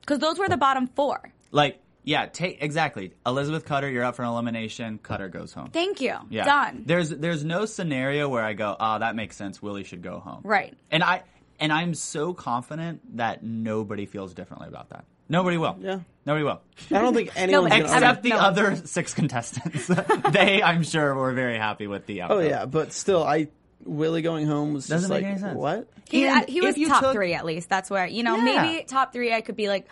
[0.00, 1.32] because those were the bottom four.
[1.52, 3.90] like yeah, take exactly Elizabeth Cutter.
[3.90, 4.98] You're up for an elimination.
[4.98, 5.70] Cutter goes home.
[5.70, 6.14] Thank you.
[6.28, 6.44] Yeah.
[6.44, 6.82] Done.
[6.84, 9.62] There's there's no scenario where I go, oh, that makes sense.
[9.62, 10.40] Willie should go home.
[10.44, 10.76] Right.
[10.90, 11.22] And I
[11.60, 15.04] and I'm so confident that nobody feels differently about that.
[15.28, 15.76] Nobody will.
[15.80, 16.00] Yeah.
[16.26, 16.60] Nobody will.
[16.90, 17.80] I don't think anyone Nobody.
[17.82, 18.36] going to Except the No.
[18.38, 19.86] other six contestants.
[20.32, 22.38] they, I'm sure, were very happy with the outcome.
[22.38, 23.48] Oh yeah, but still, I
[23.84, 25.56] Willie going home was Doesn't just make like any sense.
[25.56, 25.88] what?
[26.08, 27.68] He, And uh, he was top took- three at least.
[27.68, 28.62] That's where you know Yeah.
[28.62, 29.32] maybe top three.
[29.32, 29.88] I could be like,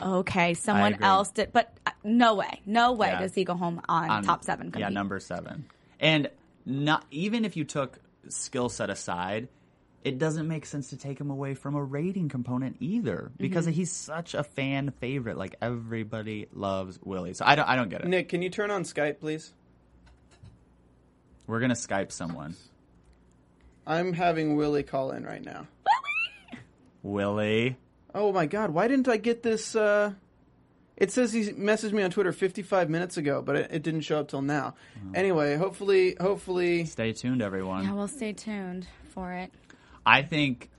[0.00, 3.20] okay, someone else did, but uh, no way, no way Yeah.
[3.20, 4.72] does he go home on, On- top seven.
[4.76, 5.66] Yeah, number seven.
[6.00, 6.30] And
[6.64, 9.48] not even if you took skill set aside,
[10.06, 13.74] it doesn't make sense to take him away from a rating component either because Mm-hmm.
[13.74, 15.36] he's such a fan favorite.
[15.36, 17.34] Like everybody loves Willie.
[17.34, 18.06] So I don't I don't get it.
[18.06, 19.52] Nick, can you turn on Skype, please?
[21.46, 22.54] We're gonna Skype someone.
[23.86, 25.66] I'm having Willie call in right now.
[27.02, 27.76] Willie.
[28.14, 29.76] Oh my god, why didn't I get this?
[29.76, 30.12] Uh...
[30.96, 34.18] It says he messaged me on Twitter 55 minutes ago, but it, it didn't show
[34.18, 34.76] up till now.
[35.14, 37.84] Anyway, hopefully, hopefully, Stay tuned, everyone.
[37.84, 39.52] Yeah, we'll stay tuned for it.
[40.06, 40.70] I think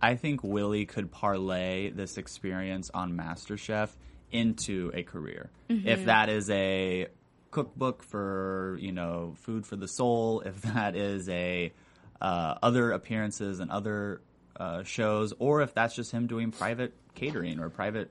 [0.00, 3.90] I think Willie could parlay this experience on MasterChef
[4.32, 5.50] into a career.
[5.86, 7.08] If that is a
[7.50, 11.72] cookbook for, you know, food for the soul, if that is a
[12.20, 14.22] uh, other appearances and other
[14.56, 18.10] uh, shows, or if that's just him doing private catering or private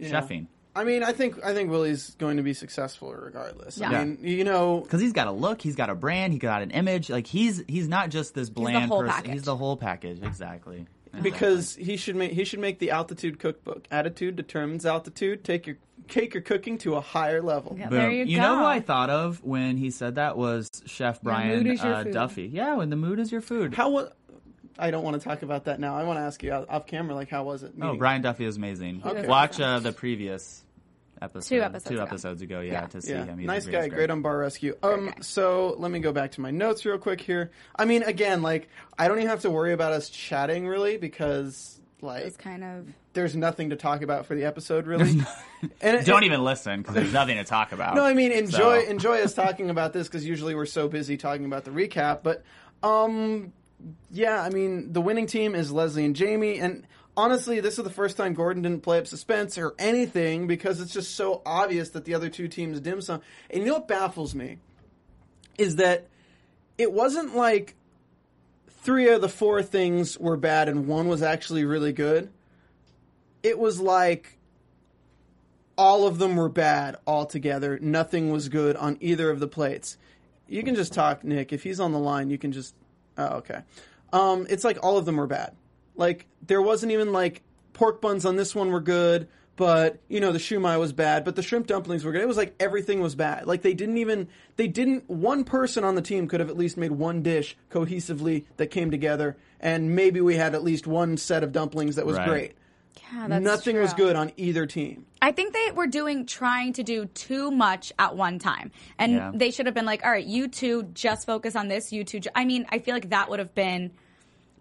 [0.00, 0.46] chefing.
[0.78, 3.78] I mean, I think I think Willie's going to be successful regardless.
[3.78, 3.90] Yeah.
[3.90, 6.62] I mean, you know, Because he's got a look, he's got a brand, he got
[6.62, 7.10] an image.
[7.10, 9.14] Like he's he's not just this bland whole person.
[9.14, 9.32] package.
[9.32, 10.86] He's the whole package, exactly.
[11.20, 13.88] because he should make he should make the altitude cookbook.
[13.90, 15.42] Attitude determines altitude.
[15.42, 17.76] Take your take your cooking to a higher level.
[17.76, 18.42] Yeah, there you, go.
[18.42, 21.94] know who I thought of when he said that was Chef Brian mood is your
[21.94, 22.04] uh.
[22.04, 22.46] Duffy.
[22.46, 23.74] Yeah, when the mood is your food.
[23.74, 24.12] How was?
[24.78, 25.96] I don't want to talk about that now.
[25.96, 27.72] I want to ask you off camera, like how was it?
[27.82, 29.02] oh, Brian Duffy is amazing.
[29.04, 29.26] Okay.
[29.26, 30.64] Watch uh, the previous
[31.22, 32.02] episodes, Two episodes two ago.
[32.04, 32.60] episodes ago.
[32.60, 32.86] Yeah, Yeah.
[32.86, 33.38] to see Yeah, him.
[33.38, 34.76] He's nice he's guy, great on bar rescue.
[34.82, 37.50] Um, so let me go back to my notes real quick here.
[37.76, 41.80] I mean, again, like I don't even have to worry about us chatting really because
[42.00, 45.20] like It's kind of there's nothing to talk about for the episode really.
[45.80, 47.94] and it, Don't it- even listen because there's nothing to talk about.
[47.96, 51.16] No, I mean enjoy So- enjoy us talking about this because usually we're so busy
[51.16, 52.22] talking about the recap.
[52.22, 52.44] But
[52.82, 53.52] um,
[54.10, 56.86] yeah, I mean the winning team is Leslie and Jamie, and
[57.18, 60.92] honestly, this is the first time Gordon didn't play up suspense or anything because it's
[60.92, 63.20] just so obvious that the other two teams dim sum.
[63.50, 64.58] And you know what baffles me
[65.58, 66.06] is that
[66.78, 67.74] it wasn't like
[68.68, 72.30] three of the four things were bad and one was actually really good.
[73.42, 74.38] It was like
[75.76, 77.80] all of them were bad altogether.
[77.82, 79.98] Nothing was good on either of the plates.
[80.46, 81.52] You can just talk, Nick.
[81.52, 82.74] If he's on the line, you can just.
[83.16, 83.62] Oh, okay.
[84.12, 85.54] Um, it's like all of them were bad.
[85.98, 87.42] Like there wasn't even like
[87.74, 91.36] pork buns on this one were good, but you know the shumai was bad, but
[91.36, 92.22] the shrimp dumplings were good.
[92.22, 93.46] It was like everything was bad.
[93.46, 96.76] Like they didn't even they didn't one person on the team could have at least
[96.76, 101.42] made one dish cohesively that came together, and maybe we had at least one set
[101.44, 102.28] of dumplings that was Right.
[102.28, 102.52] great.
[103.12, 105.04] yeah, that's Nothing was good on either team.
[105.22, 109.32] I think they were doing trying to do too much at one time, and Yeah.
[109.34, 111.92] they should have been like, "All right, you two just focus on this.
[111.92, 112.30] You two." Ju-.
[112.36, 113.90] I mean, I feel like that would have been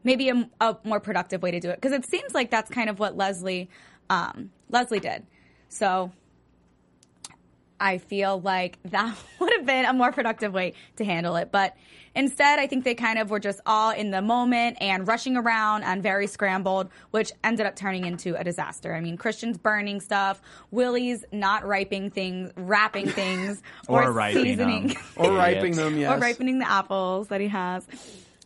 [0.04, 2.90] maybe a, a more productive way to do it because it seems like that's kind
[2.90, 3.70] of what Leslie
[4.10, 5.26] um, Leslie did.
[5.70, 6.12] So
[7.80, 11.52] I feel like that would have been a more productive way to handle it.
[11.52, 11.76] But
[12.16, 15.84] instead, I think they kind of were just all in the moment and rushing around
[15.84, 18.94] and very scrambled, which ended up turning into a disaster.
[18.94, 24.98] I mean, Christian's burning stuff, Willie's not riping things, wrapping things, or writing seasoning, them.
[25.16, 25.38] Or Idiot.
[25.38, 26.12] riping them, yes.
[26.12, 27.86] or ripening the apples that he has.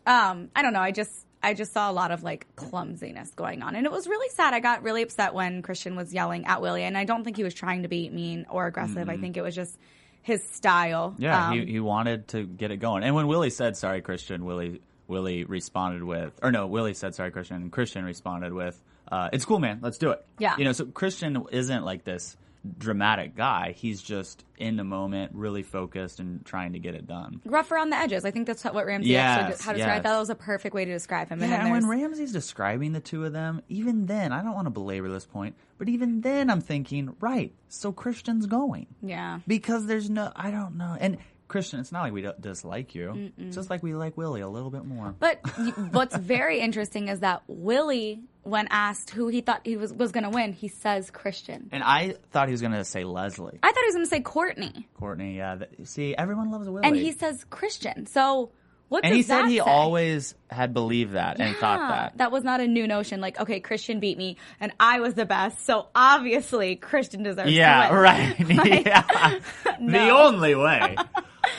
[0.06, 0.82] Um, I don't know.
[0.82, 4.08] I just I just saw a lot of like clumsiness going on, and it was
[4.08, 4.54] really sad.
[4.54, 7.44] I got really upset when Christian was yelling at Willie, and I don't think he
[7.44, 9.10] was trying to be mean or aggressive.
[9.10, 9.78] I think it was just
[10.22, 11.16] his style.
[11.18, 13.04] Yeah, Um, he, he wanted to get it going.
[13.04, 17.32] And when Willie said sorry, Christian, Willie Willie responded with, or no, Willie said sorry,
[17.32, 18.80] Christian, and Christian responded with,
[19.12, 19.80] uh, "It's cool, man.
[19.82, 20.56] Let's do it." Yeah.
[20.58, 20.72] you know.
[20.74, 22.38] So Christian isn't like this
[22.78, 23.74] dramatic guy.
[23.76, 27.42] He's just in the moment, really focused and trying to get it done.
[27.46, 28.24] rough around the edges.
[28.26, 30.86] I think that's what Ramsay Yes, actually how to describe that was a perfect way
[30.86, 31.42] to describe him.
[31.42, 34.54] And Yeah, then and when Ramsay's describing the two of them, even then, I don't
[34.54, 38.86] want to belabor this point, but even then, I'm thinking, right, so Christian's going.
[39.02, 39.40] yeah.
[39.48, 40.96] Because there's no, I don't know.
[41.00, 41.18] And
[41.52, 43.32] Christian, it's not like we don't dislike you.
[43.38, 45.14] It's just like we like Willie a little bit more.
[45.20, 45.40] But
[45.92, 50.24] what's very interesting is that Willie, when asked who he thought he was was going
[50.24, 51.70] to win, he says Christian.
[51.72, 53.60] And I thought he was going to say Leslie.
[53.62, 55.58] I thought he was going to say Courtney, Courtney, yeah.
[55.58, 56.88] th- see, everyone loves Willie.
[56.88, 58.06] and he says Christian.
[58.08, 58.52] So
[58.92, 59.62] what And does he said that he say?
[59.62, 62.18] always had believed that and thought that.
[62.18, 62.30] that.
[62.30, 63.22] was not a new notion.
[63.22, 67.88] Like, okay, Christian beat me, and I was the best, so obviously Christian deserves Yeah,
[67.88, 68.02] to win.
[68.04, 68.40] right.
[68.58, 69.40] Like, yeah.
[69.80, 70.26] The no.
[70.28, 70.98] only way.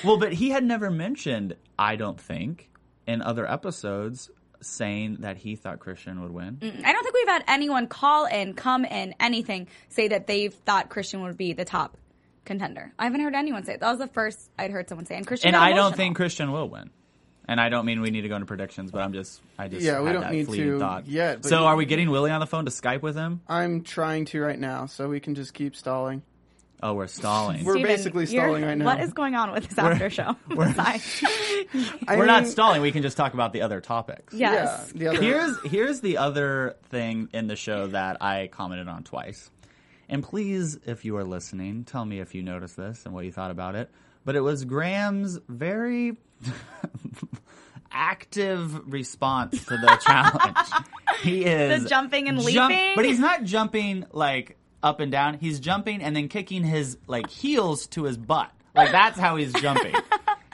[0.05, 2.69] well, but he had never mentioned, I don't think,
[3.07, 6.59] in other episodes saying that he thought Christian would win.
[6.63, 10.91] I don't think we've had anyone call in, come in, anything, say that they thought
[10.91, 11.97] Christian would be the top
[12.45, 12.93] contender.
[12.99, 13.81] I haven't heard anyone say it.
[13.81, 15.17] That was the first I'd heard someone say.
[15.17, 16.91] And Christian, And got I don't think Christian will win.
[17.53, 19.83] And I don't mean we need to go into predictions, but I'm just, I just
[19.83, 21.07] Yeah, we had don't that need fleeting to thought.
[21.07, 23.43] yet, So are we getting Willie on the phone to Skype with him?
[23.47, 26.23] I'm trying to right now, so we can just keep stalling.
[26.83, 27.63] Oh, we're stalling.
[27.63, 28.87] We're Stephen, basically stalling right now.
[28.87, 30.35] What is going on with this after show?
[30.49, 31.25] Besides-
[32.09, 32.81] I We're not stalling.
[32.81, 34.33] We can just talk about the other topics.
[34.33, 34.91] yes.
[34.95, 39.05] Yeah, the other Here's here's the other thing in the show that I commented on
[39.05, 39.51] twice.
[40.09, 43.31] And please, if you are listening, tell me if you noticed this and what you
[43.33, 43.91] thought about it.
[44.25, 46.17] But it was Graham's very
[47.93, 50.57] active response to the challenge.
[51.23, 52.93] He is The jumping and jump- leaping?
[52.97, 55.35] but he's not jumping like up and down.
[55.39, 58.51] He's jumping and then kicking his like heels to his butt.
[58.75, 59.95] Like that's how he's jumping.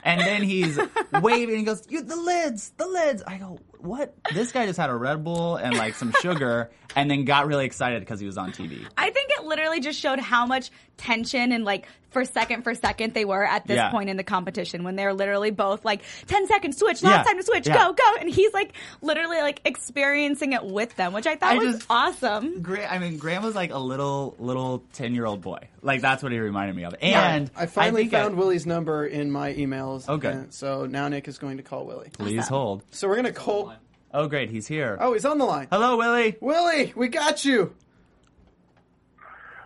[0.01, 0.79] And then he's
[1.21, 1.57] waving.
[1.57, 4.95] He goes, "You the lids, the lids." I go, "What?" This guy just had a
[4.95, 8.53] Red Bull and like some sugar, and then got really excited because he was on
[8.53, 8.87] TV.
[8.97, 13.13] I think it literally just showed how much tension and like for second for second
[13.13, 13.91] they were at this Yeah.
[13.91, 17.23] point in the competition when they're literally both like 10 seconds switch, last Yeah.
[17.23, 17.75] time to switch, Yeah.
[17.87, 18.03] go, go.
[18.19, 21.85] And he's like literally like experiencing it with them, which I thought I was just-
[21.89, 22.61] awesome.
[22.61, 25.59] Gra- I mean, Graham was like a little little ten year old boy.
[25.81, 26.95] Like that's what he reminded me of.
[27.01, 30.05] And I finally I- found Willie's number in my emails.
[30.07, 30.29] Oh, okay.
[30.31, 32.09] and so now Nick is going to call Willie.
[32.13, 32.83] Please hold.
[32.91, 33.73] So we're gonna call.
[34.11, 34.97] Oh, great, he's here.
[34.99, 35.67] Oh, he's on the line.
[35.71, 36.35] Hello, Willie.
[36.41, 37.75] Willie, we got you.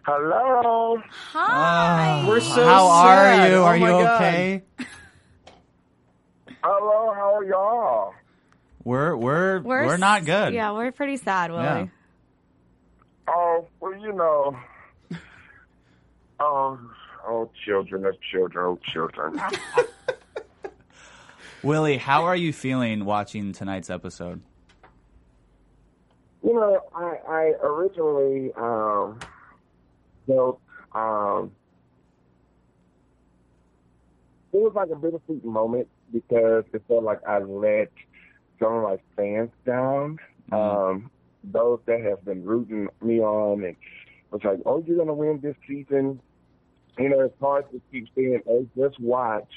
[0.05, 1.01] Hello.
[1.31, 2.25] Hi.
[2.27, 3.39] We're so How sad.
[3.39, 3.55] are you?
[3.55, 4.15] Oh are my you God.
[4.21, 4.63] okay?
[6.63, 8.13] Hello, how are y'all?
[8.83, 10.53] We're we're we're, s- not good.
[10.53, 11.63] Yeah, we're pretty sad, Willie.
[11.63, 11.85] Yeah.
[13.29, 14.57] Oh, well, you know,
[16.41, 16.77] Oh,
[17.25, 19.39] oh, children of children, oh, children.
[21.63, 24.41] Willie, how are you feeling watching tonight's episode?
[26.43, 29.19] You know, I, I originally um,
[30.27, 30.59] felt
[30.93, 31.51] um,
[34.53, 37.91] it was like a bittersweet moment because it felt like I let
[38.59, 40.19] some of my fans down.
[40.51, 41.09] Um,
[41.43, 43.75] those that have been rooting me on and
[44.31, 46.21] was like, "Oh, you're gonna win this season."
[46.99, 49.51] You know, it's hard to keep saying, "Oh, just watch,"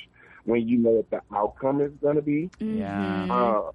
[0.44, 2.50] when you know what the outcome is gonna be.
[2.58, 3.26] Yeah.
[3.30, 3.70] Uh,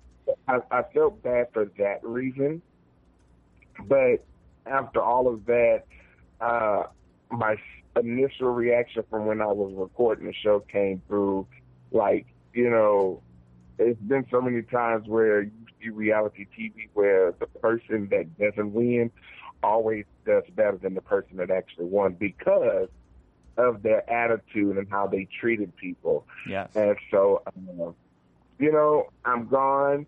[0.48, 2.62] I, I felt bad for that reason,
[3.86, 4.26] but
[4.66, 5.84] after all of that,
[6.42, 6.84] uh,
[7.30, 7.56] my
[7.96, 11.48] initial reaction from when I was recording the show came through.
[11.92, 13.22] Like, you know,
[13.78, 15.52] it's been so many times where you
[15.82, 19.12] see reality TV where the person that doesn't win
[19.64, 22.90] always does better than the person that actually won because
[23.58, 26.26] of their attitude and how they treated people.
[26.48, 26.70] Yes.
[26.76, 27.92] And so, uh,
[28.60, 30.06] you know, I'm gone,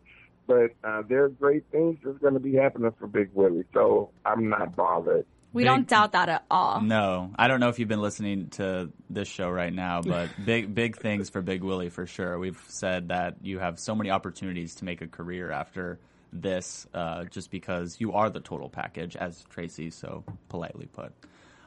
[0.47, 3.65] but uh, there's great things that's going to be happening for Big Willie.
[3.73, 5.25] So I'm not bothered.
[5.53, 6.81] We Big- don't doubt that at all.
[6.81, 10.73] No, I don't know if you've been listening to this show right now, but big
[10.73, 12.39] big things for Big Willie for sure.
[12.39, 15.99] We've said that you have so many opportunities to make a career after
[16.31, 21.13] this, uh, just because you are the total package, as Traci so politely put.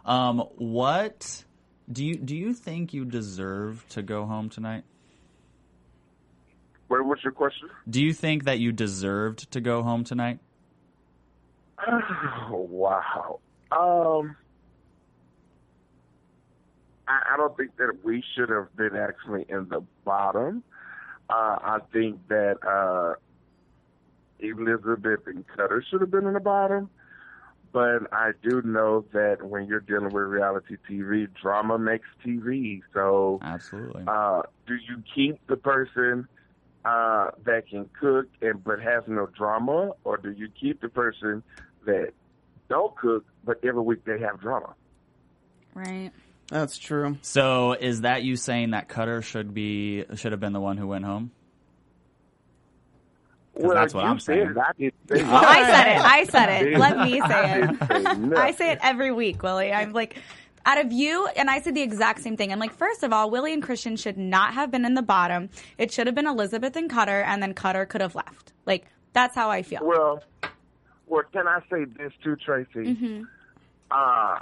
[0.05, 1.45] Um, what
[1.91, 2.35] do you do?
[2.35, 4.83] You think you deserve to go home tonight?
[6.89, 7.69] Wait, what's your question?
[7.89, 10.39] Do you think that you deserved to go home tonight?
[11.87, 13.41] Oh, wow.
[13.77, 14.37] Um,
[17.07, 20.63] I, I don't think that we should have been actually in the bottom.
[21.29, 23.15] Uh, I think that uh,
[24.39, 26.89] Elizabeth and Cutter should have been in the bottom.
[27.73, 32.81] But I do know that when you're dealing with reality TV, drama makes TV.
[32.95, 34.05] So Absolutely.
[34.07, 36.27] uh, do you keep the person
[36.87, 41.43] uh, that can cook and but has no drama, or do you keep the person
[41.85, 42.13] that
[42.69, 44.75] don't cook but every week they have drama?
[45.75, 46.11] Right.
[46.49, 47.19] That's true.
[47.23, 50.87] So is that you saying that Cutter should be should have been the one who
[50.87, 51.31] went home?
[53.61, 54.51] 'Cause that's what you I'm saying.
[54.51, 54.57] it.
[54.59, 55.27] I did say it.
[55.27, 56.05] I said it.
[56.05, 56.79] I said it.
[56.79, 57.61] Let me say it.
[57.61, 58.33] didn't say nothing.
[58.37, 59.73] I say it every week, Willie.
[59.73, 60.19] I'm like,
[60.67, 62.53] out of you, and I said the exact same thing.
[62.53, 65.49] I'm like, first of all, Willie and Christian should not have been in the bottom.
[65.79, 68.53] It should have been Elizabeth and Cutter, and then Cutter could have left.
[68.67, 69.81] Like, that's how I feel.
[69.83, 70.23] Well,
[71.07, 72.67] well, can I say this too, Traci?
[72.75, 73.23] Mm-hmm.
[73.91, 74.39] Uh,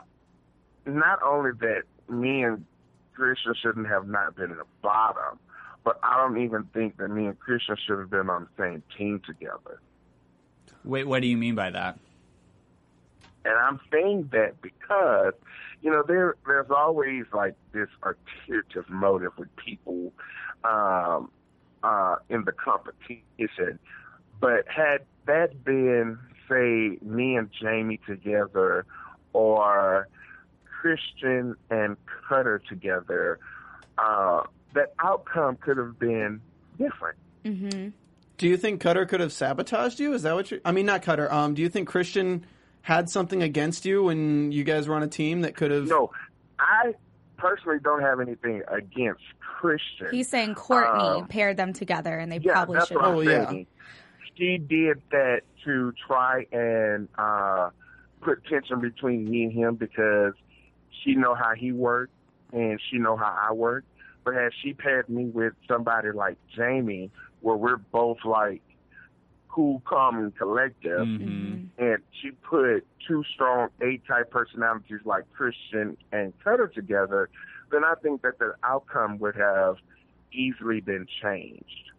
[0.86, 2.64] not only that me and
[3.14, 5.38] Christian shouldn't have not been in the bottom,
[5.84, 8.82] but I don't even think that me and Christian should have been on the same
[8.96, 9.80] team together.
[10.84, 11.98] Wait, what do you mean by that?
[13.44, 15.34] And I'm saying that because,
[15.82, 20.12] you know, there there's always like this articulative motive with people
[20.64, 21.30] um,
[21.82, 23.78] uh, in the competition.
[24.40, 28.86] But had that been, say, me and Jamie together,
[29.32, 30.08] or
[30.64, 31.96] Christian and
[32.28, 33.38] Cutter together,
[33.98, 34.42] uh,
[34.74, 36.40] that outcome could have been
[36.78, 37.18] different.
[37.44, 37.88] Mm-hmm.
[38.36, 40.12] Do you think Cutter could have sabotaged you?
[40.12, 40.60] Is that what you?
[40.64, 41.32] I mean, not Cutter.
[41.32, 42.44] Um, do you think Christian
[42.82, 45.86] had something against you when you guys were on a team that could have?
[45.86, 46.10] No,
[46.58, 46.94] I
[47.36, 50.08] personally don't have anything against Christian.
[50.10, 53.14] He's saying Courtney Um, paired them together, and they yeah, probably should have.
[53.14, 53.52] Oh, yeah.
[54.36, 57.70] She did that to try and uh,
[58.20, 60.34] put tension between me and him because
[61.02, 62.12] she know how he worked
[62.52, 63.84] and she know how I work.
[64.24, 67.10] But had she paired me with somebody like Jamie,
[67.42, 68.62] where we're both like
[69.48, 71.66] cool, calm, and collective, Mm-hmm.
[71.78, 77.28] and she put two strong A-type personalities like Christian and Cutter together,
[77.70, 79.76] then I think that the outcome would have
[80.32, 81.90] easily been changed.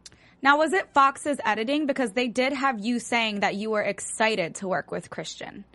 [0.45, 1.87] Now, was it Fox's editing?
[1.87, 5.65] Because they did have you saying that you were excited to work with Christian.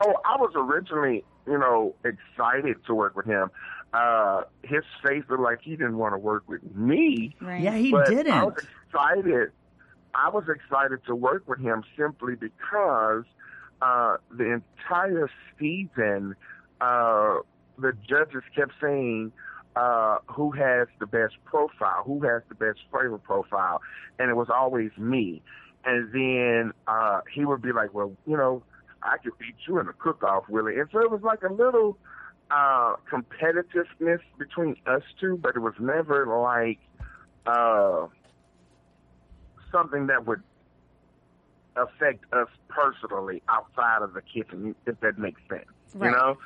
[0.00, 3.50] Oh, I was originally, you know, excited to work with him.
[3.92, 7.34] Uh, his face looked like he didn't want to work with me.
[7.40, 7.60] Right.
[7.60, 8.32] Yeah, he but didn't.
[8.32, 9.50] I was excited.
[10.14, 13.24] I was excited to work with him simply because
[13.82, 16.36] uh, the entire season,
[16.80, 17.38] uh,
[17.78, 19.32] the judges kept saying
[19.76, 23.82] uh, who has the best profile, who has the best flavor profile,
[24.18, 25.42] and it was always me.
[25.84, 28.62] And then uh, he would be like, "Well, you know,
[29.02, 31.98] I could beat you in a cook-off, Willie." And so it was like a little
[32.50, 36.78] uh, competitiveness between us two, but it was never like
[37.46, 38.06] uh,
[39.70, 40.42] something that would
[41.76, 45.66] affect us personally outside of the kitchen, if that makes sense.
[45.94, 46.10] Right.
[46.10, 46.38] You know,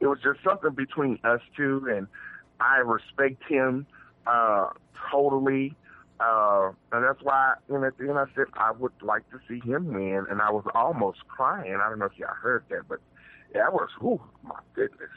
[0.00, 2.06] it was just something between us two, and
[2.60, 3.86] I respect him
[4.26, 4.68] uh,
[5.10, 5.74] totally.
[6.20, 9.60] Uh, and that's why, and at the end, I said I would like to see
[9.60, 11.76] him win, and I was almost crying.
[11.80, 12.98] I don't know if y'all heard that, but
[13.54, 13.88] that was.
[14.02, 15.10] Oh my goodness.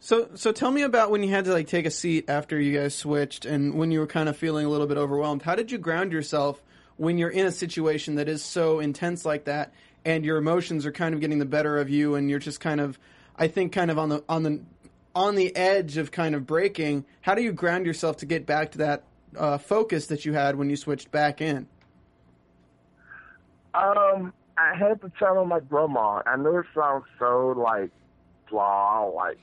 [0.00, 2.76] So, so tell me about when you had to like take a seat after you
[2.76, 5.42] guys switched, and when you were kind of feeling a little bit overwhelmed.
[5.42, 6.60] How did you ground yourself
[6.96, 9.72] when you're in a situation that is so intense like that,
[10.04, 12.80] and your emotions are kind of getting the better of you, and you're just kind
[12.80, 12.98] of,
[13.36, 14.60] I think, kind of on the on the
[15.14, 17.04] on the edge of kind of breaking.
[17.20, 19.04] How do you ground yourself to get back to that
[19.36, 21.66] uh, focus that you had when you switched back in?
[23.74, 26.22] Um, I had to tell my grandma.
[26.26, 27.90] I know it sounds so like
[28.50, 29.38] blah, like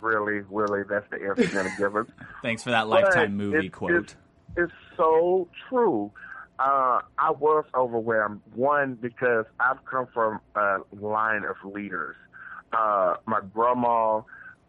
[0.00, 2.06] really, really, that's the answer you're gonna give us.
[2.42, 3.90] Thanks for that But lifetime movie it- quote.
[3.92, 4.14] It's,
[4.56, 6.12] it's so true.
[6.56, 8.40] Uh, I was overwhelmed.
[8.54, 12.14] One because I've come from a line of leaders.
[12.72, 14.20] Uh, my grandma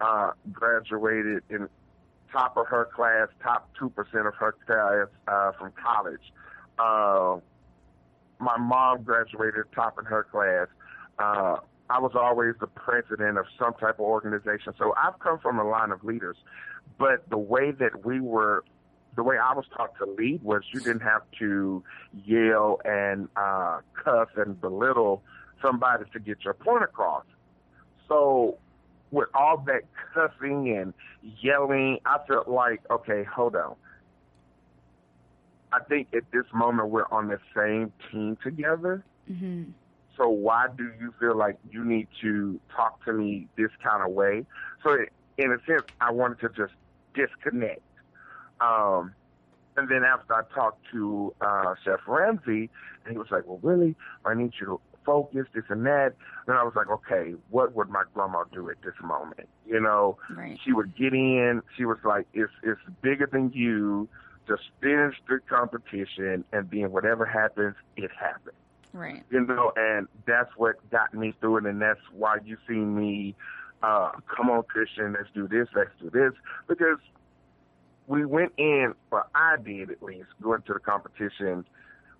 [0.05, 1.67] uh, graduated in
[2.31, 6.21] top of her class, top two percent of her class uh, from college.
[6.77, 7.39] Uh,
[8.39, 10.67] my mom graduated top in her class.
[11.17, 11.57] Uh,
[11.89, 14.73] I was always the president of some type of organization.
[14.77, 16.37] So I've come from a line of leaders.
[16.97, 18.63] But the way that we were,
[19.15, 21.83] the way I was taught to lead was you didn't have to
[22.25, 25.23] yell and uh, cuss and belittle
[25.61, 27.25] somebody to get your point across.
[28.07, 28.57] So
[29.11, 29.83] with all that
[30.13, 30.93] cussing and
[31.41, 33.75] yelling, I felt like, okay, hold on.
[35.71, 39.03] I think at this moment we're on the same team together.
[39.29, 39.71] Mm-hmm.
[40.17, 44.11] So why do you feel like you need to talk to me this kind of
[44.13, 44.45] way?
[44.83, 44.97] So
[45.37, 46.73] in a sense, I wanted to just
[47.13, 47.81] disconnect.
[48.61, 49.13] Um,
[49.75, 52.69] and then after I talked to uh, Chef Ramsay,
[53.03, 56.13] and he was like, "Well, really, I need you to focus this and that."
[56.47, 60.17] Then I was like, "Okay, what would my grandma do at this moment?" You know,
[60.29, 60.59] Right.
[60.63, 61.61] she would get in.
[61.75, 64.07] She was like, "It's it's bigger than you.
[64.47, 68.55] Just finish the competition, and then whatever happens, it happens."
[68.93, 69.23] Right.
[69.29, 73.35] you know, and that's what got me through it, and that's why you see me,
[73.83, 76.31] uh, come on, Christian, let's do this, let's do this,
[76.67, 76.99] because
[78.07, 81.65] we went in, or I did at least, go into the competition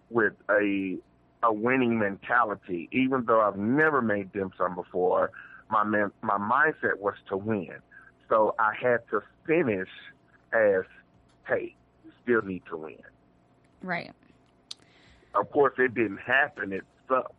[0.09, 0.97] with a
[1.45, 2.89] a winning mentality.
[2.91, 5.31] Even though I've never made dim sum before,
[5.69, 7.75] my man, my mindset was to win.
[8.27, 9.89] So I had to finish
[10.51, 10.83] as,
[11.47, 12.97] hey, you still need to win.
[13.81, 14.11] Right.
[15.35, 16.73] Of course, it didn't happen.
[16.73, 17.31] It sucks.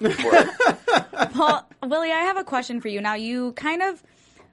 [1.34, 3.00] Well, Willie, I have a question for you.
[3.00, 4.02] Now, you kind of,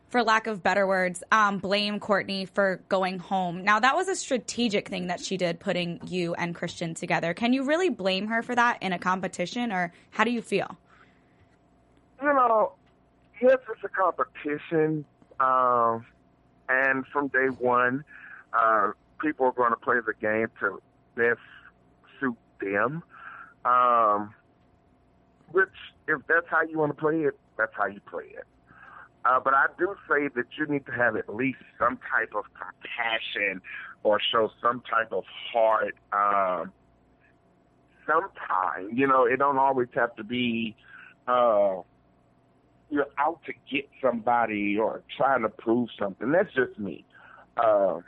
[0.10, 3.64] for lack of better words, um, blame Courtney for going home.
[3.64, 7.34] Now, that was a strategic thing that she did, putting you and Christian together.
[7.34, 10.78] Can you really blame her for that in a competition, or how do you feel?
[12.24, 12.72] you know,
[13.42, 15.06] yes, it's a competition,
[15.40, 16.06] um,
[16.70, 18.04] and from day one,
[18.54, 20.82] uh, people are going to play the game to
[21.16, 21.40] best
[22.20, 23.04] suit them.
[23.66, 24.34] Um,
[25.52, 25.70] which,
[26.08, 28.46] if that's how you want to play it, that's how you play it.
[29.26, 32.44] Uh, but I do say that you need to have at least some type of
[32.54, 33.62] compassion
[34.04, 35.96] or show some type of heart.
[36.12, 36.72] Um,
[38.06, 40.76] sometime, you know, it don't always have to be.
[41.28, 41.82] Uh,
[42.90, 46.32] you're out to get somebody or trying to prove something.
[46.32, 47.06] That's just me.
[47.58, 48.00] Uh,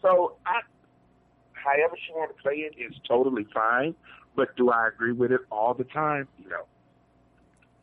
[0.00, 0.60] so I,
[1.52, 3.94] however she want to play it is totally fine.
[4.36, 6.26] But do I agree with it all the time?
[6.48, 6.64] No.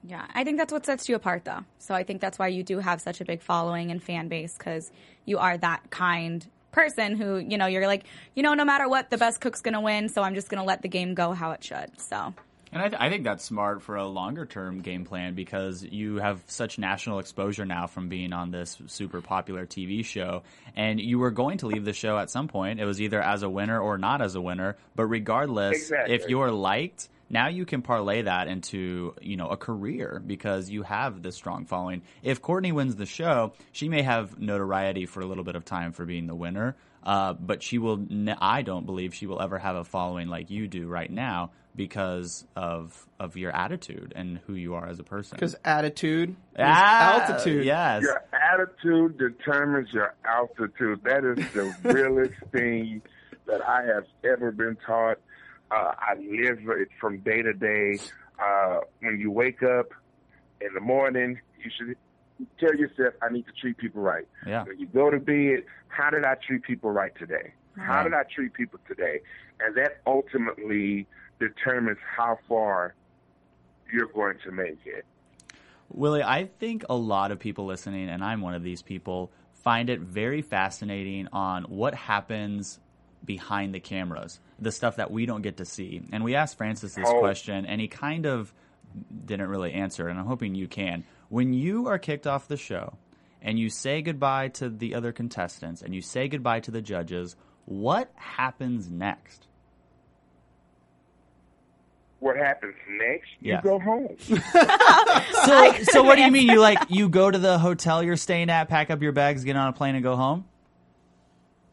[0.03, 1.59] Yeah, I think that's what sets you apart, though.
[1.79, 4.57] So I think that's why you do have such a big following and fan base
[4.57, 4.91] because
[5.25, 9.09] you are that kind person who, you know, you're like, you know, no matter what,
[9.09, 11.33] the best cook's going to win, so I'm just going to let the game go
[11.33, 11.99] how it should.
[11.99, 12.33] So,
[12.71, 16.15] And I, th- I think that's smart for a longer term game plan because you
[16.15, 20.43] have such national exposure now from being on this super popular TV show.
[20.75, 22.79] And you were going to leave the show at some point.
[22.79, 24.77] It was either as a winner or not as a winner.
[24.95, 26.15] But regardless, Exactly.
[26.15, 30.83] if you're liked, now you can parlay that into you know a career because you
[30.83, 32.03] have this strong following.
[32.21, 35.91] If Courtney wins the show, she may have notoriety for a little bit of time
[35.93, 37.97] for being the winner, uh, but she will.
[37.97, 41.51] Ne- I don't believe she will ever have a following like you do right now
[41.75, 45.35] because of of your attitude and who you are as a person.
[45.37, 47.65] Because attitude, is Ah, altitude.
[47.65, 50.99] yes, Your attitude determines your altitude.
[51.05, 53.01] That is the realest thing
[53.47, 55.17] that I have ever been taught.
[55.71, 57.97] Uh, I live it from day to day.
[58.39, 59.87] Uh, when you wake up
[60.59, 61.95] in the morning, you should
[62.59, 64.27] tell yourself, I need to treat people right.
[64.45, 64.63] yeah.
[64.63, 67.53] When you go to bed, how did I treat people right today?
[67.77, 69.21] How did I treat people today?
[69.59, 71.07] And that ultimately
[71.39, 72.95] determines how far
[73.91, 75.05] you're going to make it.
[75.89, 79.89] Willie, I think a lot of people listening, and I'm one of these people, find
[79.89, 82.79] it very fascinating on what happens
[83.23, 86.01] behind the cameras, the stuff that we don't get to see.
[86.13, 87.19] And we asked Francis this Oh.
[87.19, 88.53] question, and he kind of
[89.25, 91.03] didn't really answer, and I'm hoping you can.
[91.29, 92.97] When you are kicked off the show
[93.41, 97.35] and you say goodbye to the other contestants and you say goodbye to the judges,
[97.65, 99.47] what happens next?
[102.19, 103.29] What happens next?
[103.39, 104.15] You go home.
[105.45, 106.47] So, so what do you mean?
[106.47, 109.55] You like you go to the hotel you're staying at, pack up your bags, get
[109.55, 110.45] on a plane, and go home?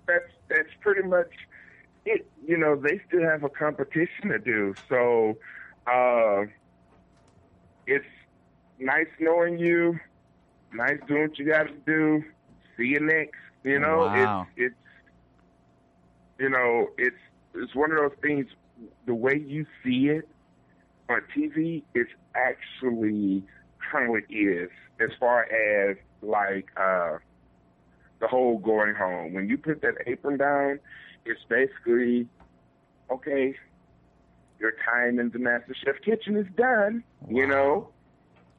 [0.07, 1.28] that's that's pretty much
[2.07, 2.26] it.
[2.49, 4.74] You know, they still have a competition to do.
[4.88, 5.36] So
[5.86, 6.46] uh,
[7.86, 8.07] it's
[8.78, 9.99] nice knowing you.
[10.72, 12.24] Nice doing what you got to do.
[12.78, 13.36] See you next.
[13.64, 14.46] You know, Wow.
[14.57, 14.74] it's it's
[16.38, 17.16] you know it's
[17.55, 18.46] it's one of those things.
[19.05, 20.26] The way you see it
[21.11, 23.44] on TV is actually
[23.76, 24.70] how it is
[25.01, 27.18] as far as like uh
[28.20, 29.34] the whole going home.
[29.34, 30.80] When you put that apron down,
[31.26, 32.26] it's basically
[33.11, 33.54] okay.
[34.61, 37.04] Your time in the Master Chef kitchen is done.
[37.28, 37.90] You know,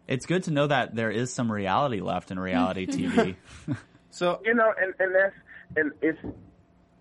[0.08, 3.36] It's good to know that there is some reality left in reality TV.
[4.12, 5.36] So you know, and and that's
[5.76, 6.18] and it's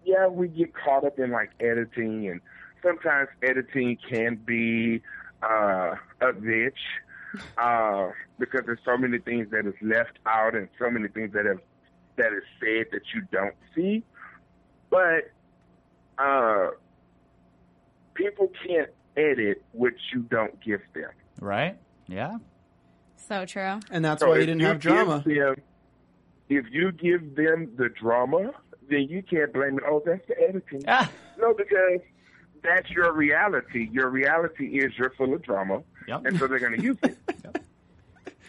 [0.04, 2.40] yeah, we get caught up in like editing, and
[2.82, 5.02] sometimes editing can be
[5.42, 6.72] uh, a bitch
[7.56, 11.46] uh, because there's so many things that is left out, and so many things that
[11.46, 11.60] have
[12.16, 14.04] that is said that you don't see.
[14.90, 15.30] But
[16.18, 16.68] uh,
[18.18, 21.10] people can't edit what you don't give them.
[21.40, 21.78] right?
[22.06, 22.36] Yeah.
[23.16, 23.80] So true.
[23.90, 25.22] and that's So why you didn't you have drama.
[25.24, 25.56] them-
[26.48, 28.52] if you give them the drama,
[28.88, 29.84] then you can't blame it.
[29.86, 30.82] Oh, that's the editing.
[30.88, 31.10] Ah.
[31.38, 32.00] No, because
[32.62, 33.88] that's your reality.
[33.92, 36.24] Your reality is you're full of drama, Yep.
[36.24, 37.16] and so they're going to use it.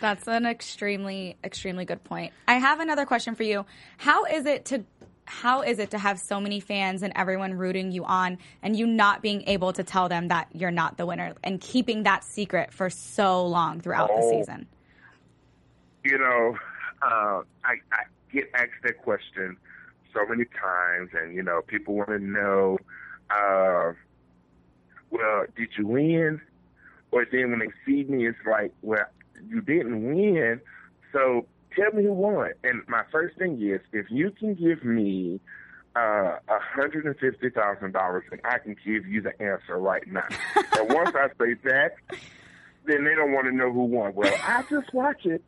[0.01, 2.31] That's an extremely, extremely good point.
[2.47, 3.65] I have another question for you.
[3.97, 4.85] How is it to
[5.29, 8.87] how is it to have so many fans and everyone rooting you on and you
[8.87, 12.73] not being able to tell them that you're not the winner and keeping that secret
[12.73, 14.29] for so long throughout the Oh.
[14.31, 14.67] season?
[16.03, 16.57] you know,
[17.03, 18.03] uh, I, I
[18.33, 19.57] get asked that question
[20.13, 22.77] so many times, and you know, people want to know,
[23.29, 23.93] uh,
[25.11, 26.41] well, did you win?
[27.11, 29.05] Or then when they see me, it's like, well,
[29.47, 30.61] you didn't win,
[31.11, 31.45] so
[31.79, 32.51] tell me who won.
[32.63, 35.39] And my first thing is, if you can give me
[35.95, 40.05] uh, a hundred and fifty thousand dollars, and I can give you the answer right
[40.07, 40.27] now.
[40.55, 41.95] and once I say that,
[42.85, 44.13] then they don't want to know who won.
[44.15, 45.43] Well, I just watch it,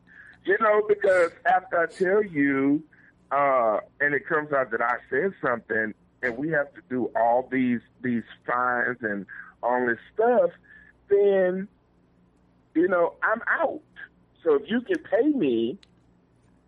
[0.45, 2.83] you know, because after I tell you,
[3.31, 7.47] uh, and it comes out that I said something, and we have to do all
[7.51, 9.25] these these fines and
[9.63, 10.51] all this stuff,
[11.09, 11.67] then
[12.73, 13.81] you know I'm out.
[14.43, 15.77] So if you can pay me,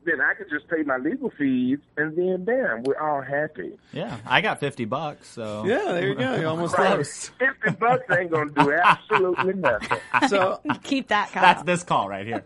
[0.05, 3.73] then I could just pay my legal fees, and then bam, we're all happy.
[3.91, 4.17] Yeah.
[4.25, 5.65] I got 50 bucks, so.
[5.65, 6.35] Yeah, there you go.
[6.35, 6.95] You're almost there.
[6.95, 7.29] Close.
[7.39, 9.97] Fifty bucks ain't gonna do absolutely nothing.
[10.27, 11.41] So Keep that Kyle.
[11.41, 12.43] That's this call right here.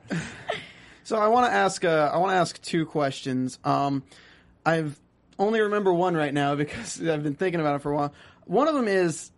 [1.03, 1.84] So I want to ask.
[1.86, 3.60] Uh, I want to ask two questions.
[3.64, 4.03] Um,
[4.66, 4.99] I've
[5.39, 8.14] only remember one right now because I've been thinking about it for a while.
[8.45, 9.32] One of them is,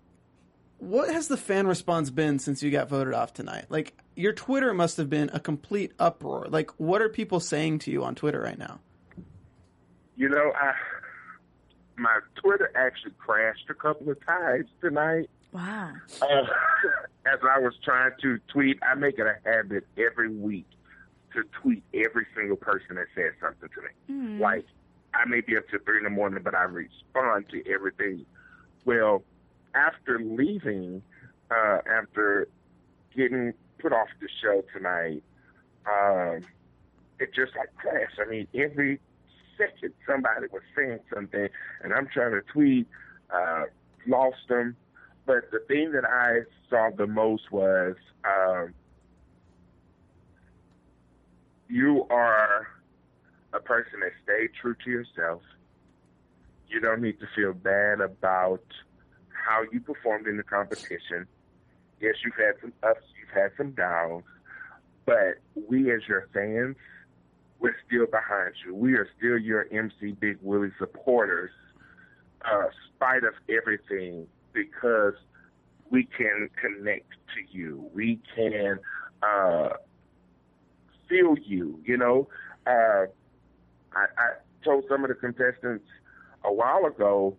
[0.79, 3.65] what has the fan response been since you got voted off tonight?
[3.69, 6.47] Like your Twitter must have been a complete uproar.
[6.49, 8.79] Like what are people saying to you on Twitter right now?
[10.17, 10.73] You know, I
[11.97, 15.29] my Twitter actually crashed a couple of times tonight.
[15.53, 15.93] wow.
[16.21, 16.25] Uh,
[17.25, 20.67] as I was trying to tweet, I make it a habit every week
[21.33, 24.39] to tweet every single person that says something to me.
[24.39, 24.65] Like,
[25.13, 28.25] I may be up to three in the morning, but I respond to everything.
[28.85, 29.23] Well,
[29.75, 31.03] after leaving,
[31.51, 32.47] uh, after
[33.15, 35.23] getting put off the show tonight,
[35.85, 36.41] um,
[37.19, 38.19] it just like crashed.
[38.19, 38.99] I mean, every
[39.57, 41.47] second somebody was saying something,
[41.83, 42.87] and I'm trying to tweet,
[43.33, 43.63] uh,
[44.07, 44.75] lost them.
[45.25, 48.73] But the thing that I saw the most was um,
[51.67, 52.67] you are
[53.53, 55.41] a person that stayed true to yourself.
[56.67, 58.63] You don't need to feel bad about
[59.49, 61.27] how you performed in the competition.
[61.99, 63.03] Yes, you've had some ups,
[63.33, 64.23] had some downs,
[65.05, 66.75] but we as your fans,
[67.59, 68.73] we're still behind you.
[68.73, 71.51] We are still your MC Big Willie supporters,
[72.45, 75.13] uh, spite of everything, because
[75.89, 77.89] we can connect to you.
[77.93, 78.79] We can
[79.23, 79.69] uh,
[81.09, 81.79] feel you.
[81.83, 82.27] You know,
[82.65, 83.05] uh,
[83.93, 85.85] I, I told some of the contestants
[86.43, 87.35] a while ago.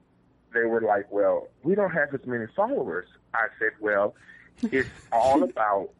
[0.52, 4.14] They were like, "Well, we don't have as many followers." I said, "Well,
[4.62, 5.90] it's all about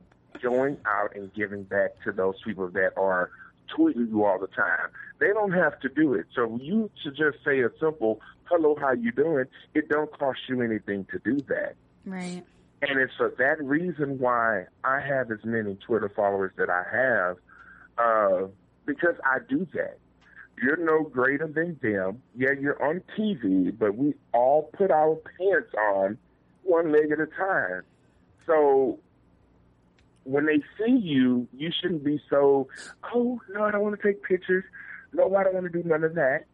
[0.43, 3.31] going out and giving back to those people that are
[3.77, 4.89] tweeting you all the time.
[5.19, 6.27] They don't have to do it.
[6.35, 10.63] So you should just say a simple "Hello, how you doing?" It don't cost you
[10.63, 11.75] anything to do that.
[12.05, 12.43] Right.
[12.83, 17.37] And it's for that reason why I have as many Twitter followers that I have,
[17.99, 18.47] uh,
[18.87, 19.99] because I do that.
[20.63, 22.23] You're no greater than them.
[22.35, 26.19] Yeah, you're on TV, but we all put our pants on
[26.63, 27.83] one leg at a time.
[28.51, 28.99] So
[30.25, 32.69] when they see you, you shouldn't be so,
[33.15, 34.65] oh, no, I don't want to take pictures.
[35.13, 36.45] No, I don't want to do none of that.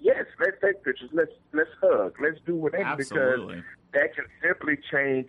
[0.00, 1.10] Yes, let's take pictures.
[1.12, 2.16] Let's let's hug.
[2.20, 3.56] Let's do whatever Absolutely.
[3.56, 5.28] because that can simply change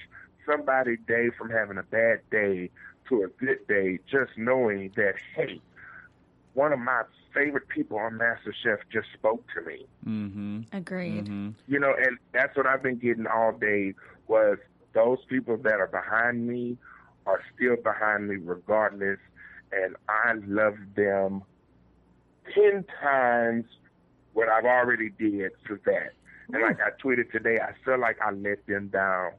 [0.50, 2.72] somebody's day from having a bad day
[3.08, 5.62] to a good day just knowing that hey,
[6.56, 7.04] one of my
[7.36, 9.86] favorite people on MasterChef just spoke to me.
[10.06, 10.76] Mm-hmm.
[10.76, 11.28] Agreed.
[11.68, 13.94] You know, and that's what I've been getting all day
[14.28, 14.58] was
[14.94, 16.78] those people that are behind me
[17.26, 19.20] are still behind me regardless
[19.72, 21.44] and I love them
[22.54, 23.66] ten times
[24.34, 26.14] what I've already did for that.
[26.52, 29.32] And like I tweeted today, I feel like I let them down.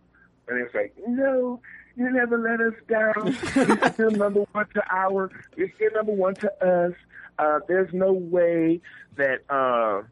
[0.48, 1.60] And it's like, no,
[1.96, 3.36] you never let us down.
[3.54, 6.94] You're still number one to our, you're still number one to us.
[7.38, 8.80] Uh, there's no way
[9.16, 10.02] that uh,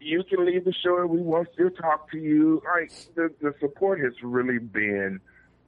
[0.00, 2.62] you can leave the show and we won't still talk to you.
[2.74, 5.20] Like the, the support has really been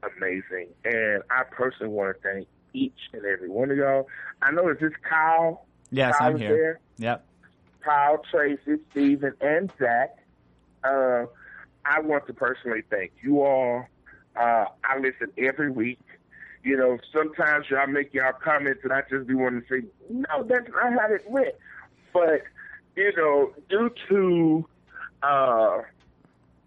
[0.03, 0.69] amazing.
[0.85, 4.09] And I personally want to thank each and every one of y'all.
[4.41, 5.67] I know is this Kyle?
[5.91, 6.49] Yes, Kyle I'm here.
[6.49, 6.81] There?
[7.11, 7.27] Yep.
[7.85, 10.17] Kyle, Traci, Stephen, and Zach.
[10.83, 11.27] Uh,
[11.85, 13.85] I want to personally thank you all.
[14.37, 16.01] Uh, I listen every week.
[16.65, 20.45] You know, sometimes y'all make y'all comments and I just be wanting to say, no,
[20.45, 21.55] that's not how it went.
[22.13, 22.43] But,
[22.97, 24.67] you know, due to
[25.23, 25.79] uh,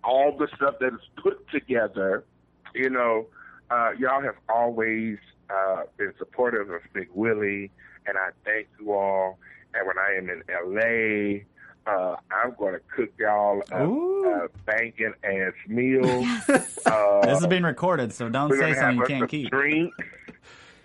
[0.03, 2.23] all the stuff that is put together,
[2.73, 3.25] you know,
[3.69, 5.17] uh, y'all have always
[5.49, 7.71] uh, been supportive of Big Willie,
[8.07, 9.37] and I thank you all.
[9.73, 15.13] And when I am in LA, uh, I'm going to cook y'all a, a banging
[15.23, 16.25] ass meal.
[16.85, 19.23] Uh, This is being recorded, so don't we're say gonna something you have us can't
[19.23, 19.51] a keep.
[19.51, 19.93] Drink,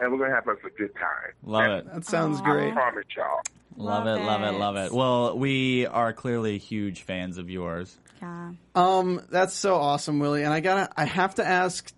[0.01, 1.33] and we're going to have us a good time.
[1.45, 1.93] Love it.
[1.95, 2.73] That sounds I great.
[2.75, 3.41] promise y'all.
[3.77, 4.93] Love, it, love it, love it.
[4.93, 7.97] Well, we are clearly huge fans of yours.
[8.21, 8.53] Yeah.
[8.75, 10.43] Um, that's so awesome, Willie.
[10.43, 11.91] And I gotta, I have to ask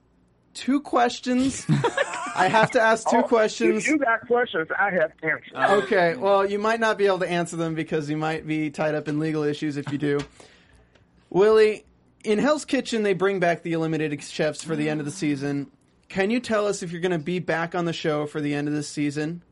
[0.55, 1.67] two questions.
[2.35, 3.85] I have to ask two Oh, questions.
[3.85, 5.83] If you got questions, I have answers.
[5.85, 8.95] Okay, well, you might not be able to answer them because you might be tied
[8.95, 10.21] up in legal issues if you do.
[11.31, 11.85] Willie,
[12.25, 15.71] in Hell's Kitchen, they bring back the eliminated chefs for the end of the season.
[16.09, 18.55] Can you tell us if you're going to be back on the show for the
[18.55, 19.43] end of this season?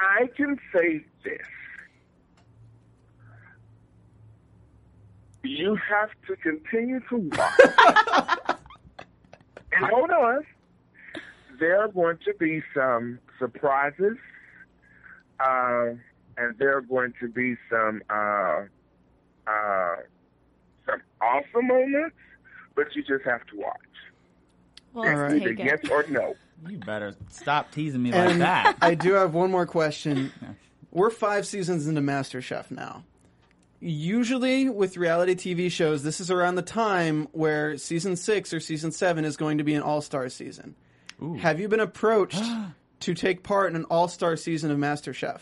[0.00, 1.38] I can say this.
[5.42, 8.38] You have to continue to watch.
[9.72, 10.44] and hold on.
[11.58, 14.16] There are going to be some surprises.
[15.38, 15.90] Uh,
[16.36, 18.62] and there are going to be some uh,
[19.46, 19.96] uh,
[20.86, 22.16] some awesome moments,
[22.74, 23.76] but you just have to watch.
[24.92, 26.34] Well, It's let's either yes or no.
[26.68, 28.76] You better stop teasing me like And that.
[28.82, 30.32] I do have one more question.
[30.90, 33.04] We're five seasons into MasterChef now.
[33.80, 38.92] Usually, with reality TV shows, this is around the time where season six or season
[38.92, 40.74] seven is going to be an all star season.
[41.38, 42.42] Have you been approached
[43.00, 45.40] to take part in an all star season of MasterChef?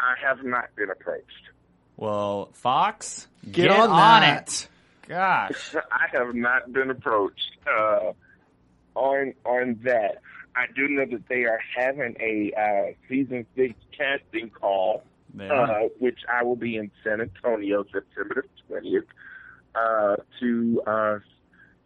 [0.00, 1.24] I have not been approached.
[1.96, 4.68] Well, Fox, Get get, on on, it.
[5.08, 5.74] Gosh.
[5.92, 8.12] I have not been approached uh,
[8.94, 10.20] on on that.
[10.56, 15.04] I do know that they are having a uh, season six casting call,
[15.40, 19.04] uh, which I will be in San Antonio September the twentieth
[19.74, 21.18] uh, to uh,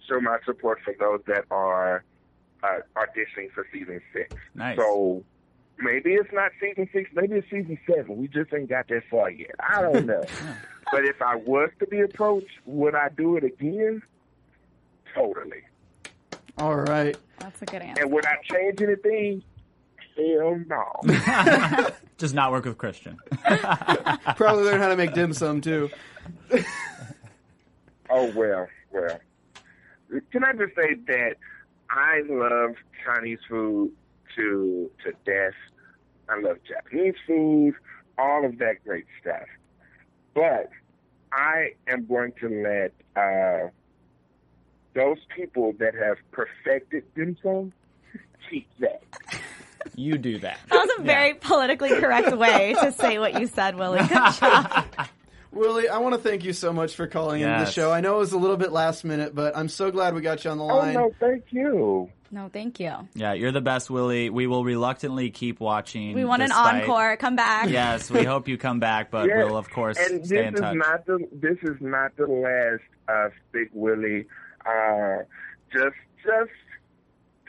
[0.09, 2.05] show my support for those that are
[2.63, 4.35] uh, auditioning for season six.
[4.55, 4.77] Nice.
[4.77, 5.23] So
[5.79, 8.17] maybe it's not season six, maybe it's season seven.
[8.17, 9.55] We just ain't got that far yet.
[9.61, 10.25] I don't know.
[10.91, 14.03] but if I was to be approached, would I do it again?
[15.15, 15.63] Totally.
[16.59, 17.17] All right.
[17.39, 18.03] That's a good answer.
[18.03, 19.43] And would I change anything?
[20.17, 21.89] Hell no.
[22.19, 23.19] Just not work with Christian.
[24.37, 25.91] Probably learn how to make dim sum too.
[28.11, 29.21] oh well, well.
[30.31, 31.37] Can I just say that
[31.89, 32.75] I love
[33.05, 33.93] Chinese food
[34.37, 35.55] to to death.
[36.29, 37.75] I love Japanese food,
[38.19, 39.49] all of that great stuff.
[40.35, 40.71] But
[41.33, 43.69] I am going to let uh,
[44.95, 47.73] those people that have perfected themselves
[48.51, 49.03] keep that.
[49.97, 50.59] You do that.
[50.69, 53.99] That was a very politically correct way to say what you said, Willie.
[54.01, 54.09] Good
[54.41, 54.87] job.
[55.51, 57.91] Willie, I want to thank you so much for calling in the show.
[57.93, 60.45] I know it was a little bit last minute, but I'm so glad we got
[60.45, 60.95] you on the Oh line.
[60.95, 62.09] no, thank you.
[62.31, 62.93] No, thank you.
[63.15, 64.31] Yeah, you're the best, Willie.
[64.31, 66.15] We will reluctantly keep watching.
[66.15, 67.19] We want an encore.
[67.19, 67.69] Come back.
[67.69, 70.55] Yes, we hope you come back, but Yeah, we'll of course and stay this in
[70.55, 70.77] is touch.
[70.77, 74.27] not the this is not the last uh, Big Willie.
[74.67, 75.25] Uh,
[75.73, 76.51] just just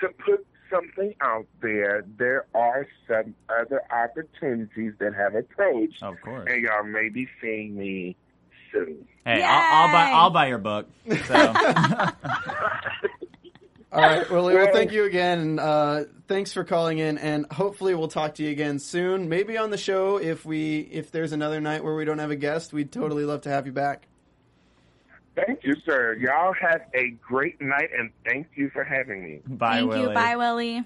[0.01, 6.47] to put something out there, there are some other opportunities that have approached, Of course.
[6.49, 8.16] and y'all may be seeing me
[8.72, 9.05] soon.
[9.26, 10.88] Hey, I'll, I'll buy I'll buy your book.
[11.28, 11.36] So
[13.91, 14.55] All right, Willie.
[14.55, 17.20] Well, Well- thank you again, and uh, thanks for calling in.
[17.20, 19.30] And hopefully, we'll talk to you again soon.
[19.30, 22.36] Maybe on the show if we if there's another night where we don't have a
[22.36, 22.74] guest.
[22.74, 24.07] We'd totally love to have you back.
[25.36, 26.15] Thank you, sir.
[26.19, 29.39] Y'all have a great night, and thank you for having me.
[29.47, 30.01] bye, Thank Willie.
[30.09, 30.13] you.
[30.13, 30.84] Bye, Willie.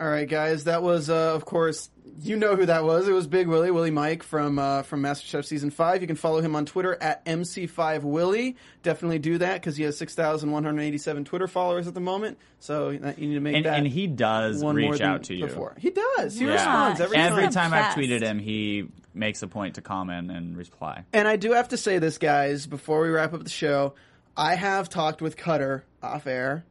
[0.00, 0.64] All right, guys.
[0.64, 1.88] That was, uh, of course,
[2.20, 3.06] you know who that was.
[3.06, 6.00] It was Big Willie, Willie Mike from uh, from MasterChef season five.
[6.00, 8.56] You can follow him on Twitter at MC5Willie.
[8.82, 12.00] Definitely do that because he has six thousand one hundred eighty-seven Twitter followers at the
[12.00, 12.38] moment.
[12.58, 13.78] So you need to make And, that.
[13.78, 15.46] and he does one reach than out to you.
[15.46, 15.76] Before.
[15.78, 16.38] He does.
[16.38, 16.54] He Yeah.
[16.54, 17.70] responds every, Every time.
[17.70, 21.04] time I've tweeted him, he makes a point to comment and reply.
[21.12, 23.94] And I do have to say this, guys, before we wrap up the show.
[24.36, 26.64] I have talked with Cutter off air,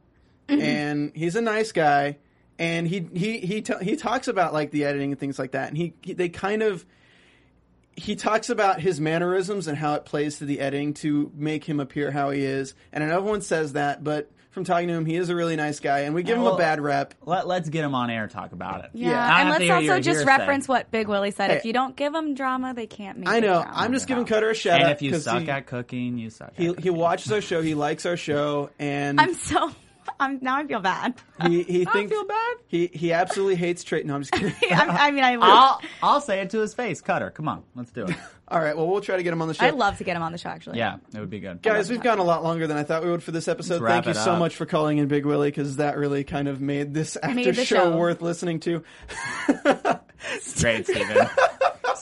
[0.48, 0.60] mm-hmm.
[0.60, 2.18] and he's a nice guy.
[2.58, 5.68] And he he he t- he talks about like the editing and things like that.
[5.68, 6.84] And he, he they kind of
[7.96, 11.80] he talks about his mannerisms and how it plays to the editing to make him
[11.80, 12.74] appear how he is.
[12.92, 15.56] And I know everyone says that, but from talking to him, he is a really
[15.56, 17.14] nice guy, and we give him well- a bad rep.
[17.26, 18.90] Let, let's get him on air talk about it.
[18.94, 19.40] Yeah, Yeah.
[19.40, 21.50] And let's also your just reference what Big Willie said.
[21.50, 21.56] Hey.
[21.56, 23.28] if you don't give them drama, they can't make.
[23.28, 23.62] I know.
[23.62, 23.72] drama.
[23.74, 26.30] I'm just giving Cutter a shout And out if you suck he, at cooking, you
[26.30, 26.52] suck.
[26.54, 29.70] he at he watches our show, he likes our show, and I'm so.
[30.20, 30.58] I'm now.
[30.58, 31.14] I feel bad.
[31.46, 32.56] he he thinks feel bad.
[32.68, 34.04] He he absolutely hates trade.
[34.06, 34.54] No, I'm just kidding.
[34.70, 35.34] I, I mean, I.
[35.40, 37.00] I'll I'll say it to his face.
[37.00, 38.14] Cutter, come on, let's do it.
[38.54, 39.64] All right, well, we'll try to get him on the show.
[39.66, 40.48] I'd love to get him on the show.
[40.48, 41.60] Actually, Yeah, it would be good.
[41.60, 43.74] Guys, we've gone a lot longer than I thought we would for this episode.
[43.74, 44.38] Let's wrap Thank you it so up.
[44.38, 47.46] much for calling in, Big Willie, because that really kind of made this after Made
[47.56, 47.96] the show, show.
[47.96, 48.84] worth listening to.
[50.60, 51.26] Great, Stephen.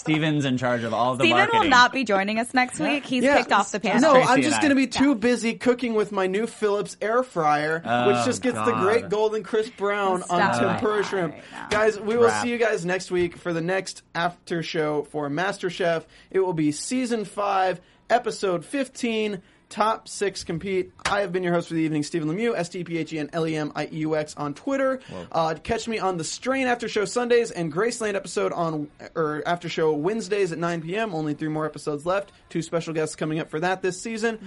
[0.02, 1.60] Stephen's in charge of all the Stephen marketing.
[1.60, 3.06] will not be joining us next week.
[3.06, 3.38] He's Yeah.
[3.38, 4.00] kicked off the panel.
[4.14, 7.22] No, Traci I'm just going to be too busy cooking with my new Philips air
[7.22, 11.06] fryer, Oh, which just gets the great golden crisp brown on tempura it.
[11.06, 11.34] shrimp.
[11.34, 11.70] Right.
[11.70, 12.42] Guys, we will Crap.
[12.42, 16.04] see you guys next week for the next after show for MasterChef.
[16.30, 17.80] It will be season 5,
[18.10, 19.40] episode 15.
[19.72, 20.92] Top six compete.
[21.06, 23.18] I have been your host for the evening, Stephen Lemieux, S T P H E
[23.18, 25.00] N L E M I E U X on Twitter.
[25.32, 29.70] Uh, catch me on the Strain After Show Sundays and Graceland episode on or After
[29.70, 31.14] Show Wednesdays at 9 p.m.
[31.14, 32.32] Only three more episodes left.
[32.50, 34.38] Two special guests coming up for that this season.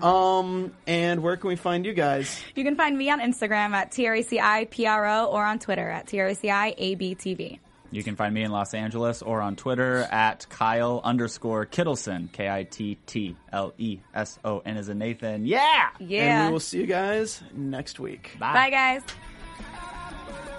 [0.00, 2.42] Um, and where can we find you guys?
[2.54, 7.58] You can find me on Instagram at tracipro or on Twitter at tracibtv.
[7.92, 12.48] You can find me in Los Angeles or on Twitter at Kyle underscore Kittleson, K
[12.48, 15.44] I T T L E S O N as in Nathan.
[15.44, 15.88] Yeah!
[15.98, 16.42] Yeah.
[16.42, 18.36] And we will see you guys next week.
[18.38, 19.02] Bye, Bye, guys.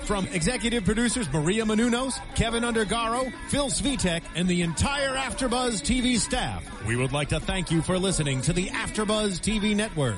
[0.03, 6.65] From executive producers Maria Menounos, Kevin Undergaro, Phil Svitek, and the entire Afterbuzz TV staff,
[6.85, 10.17] we would like to thank you for listening to the Afterbuzz TV network.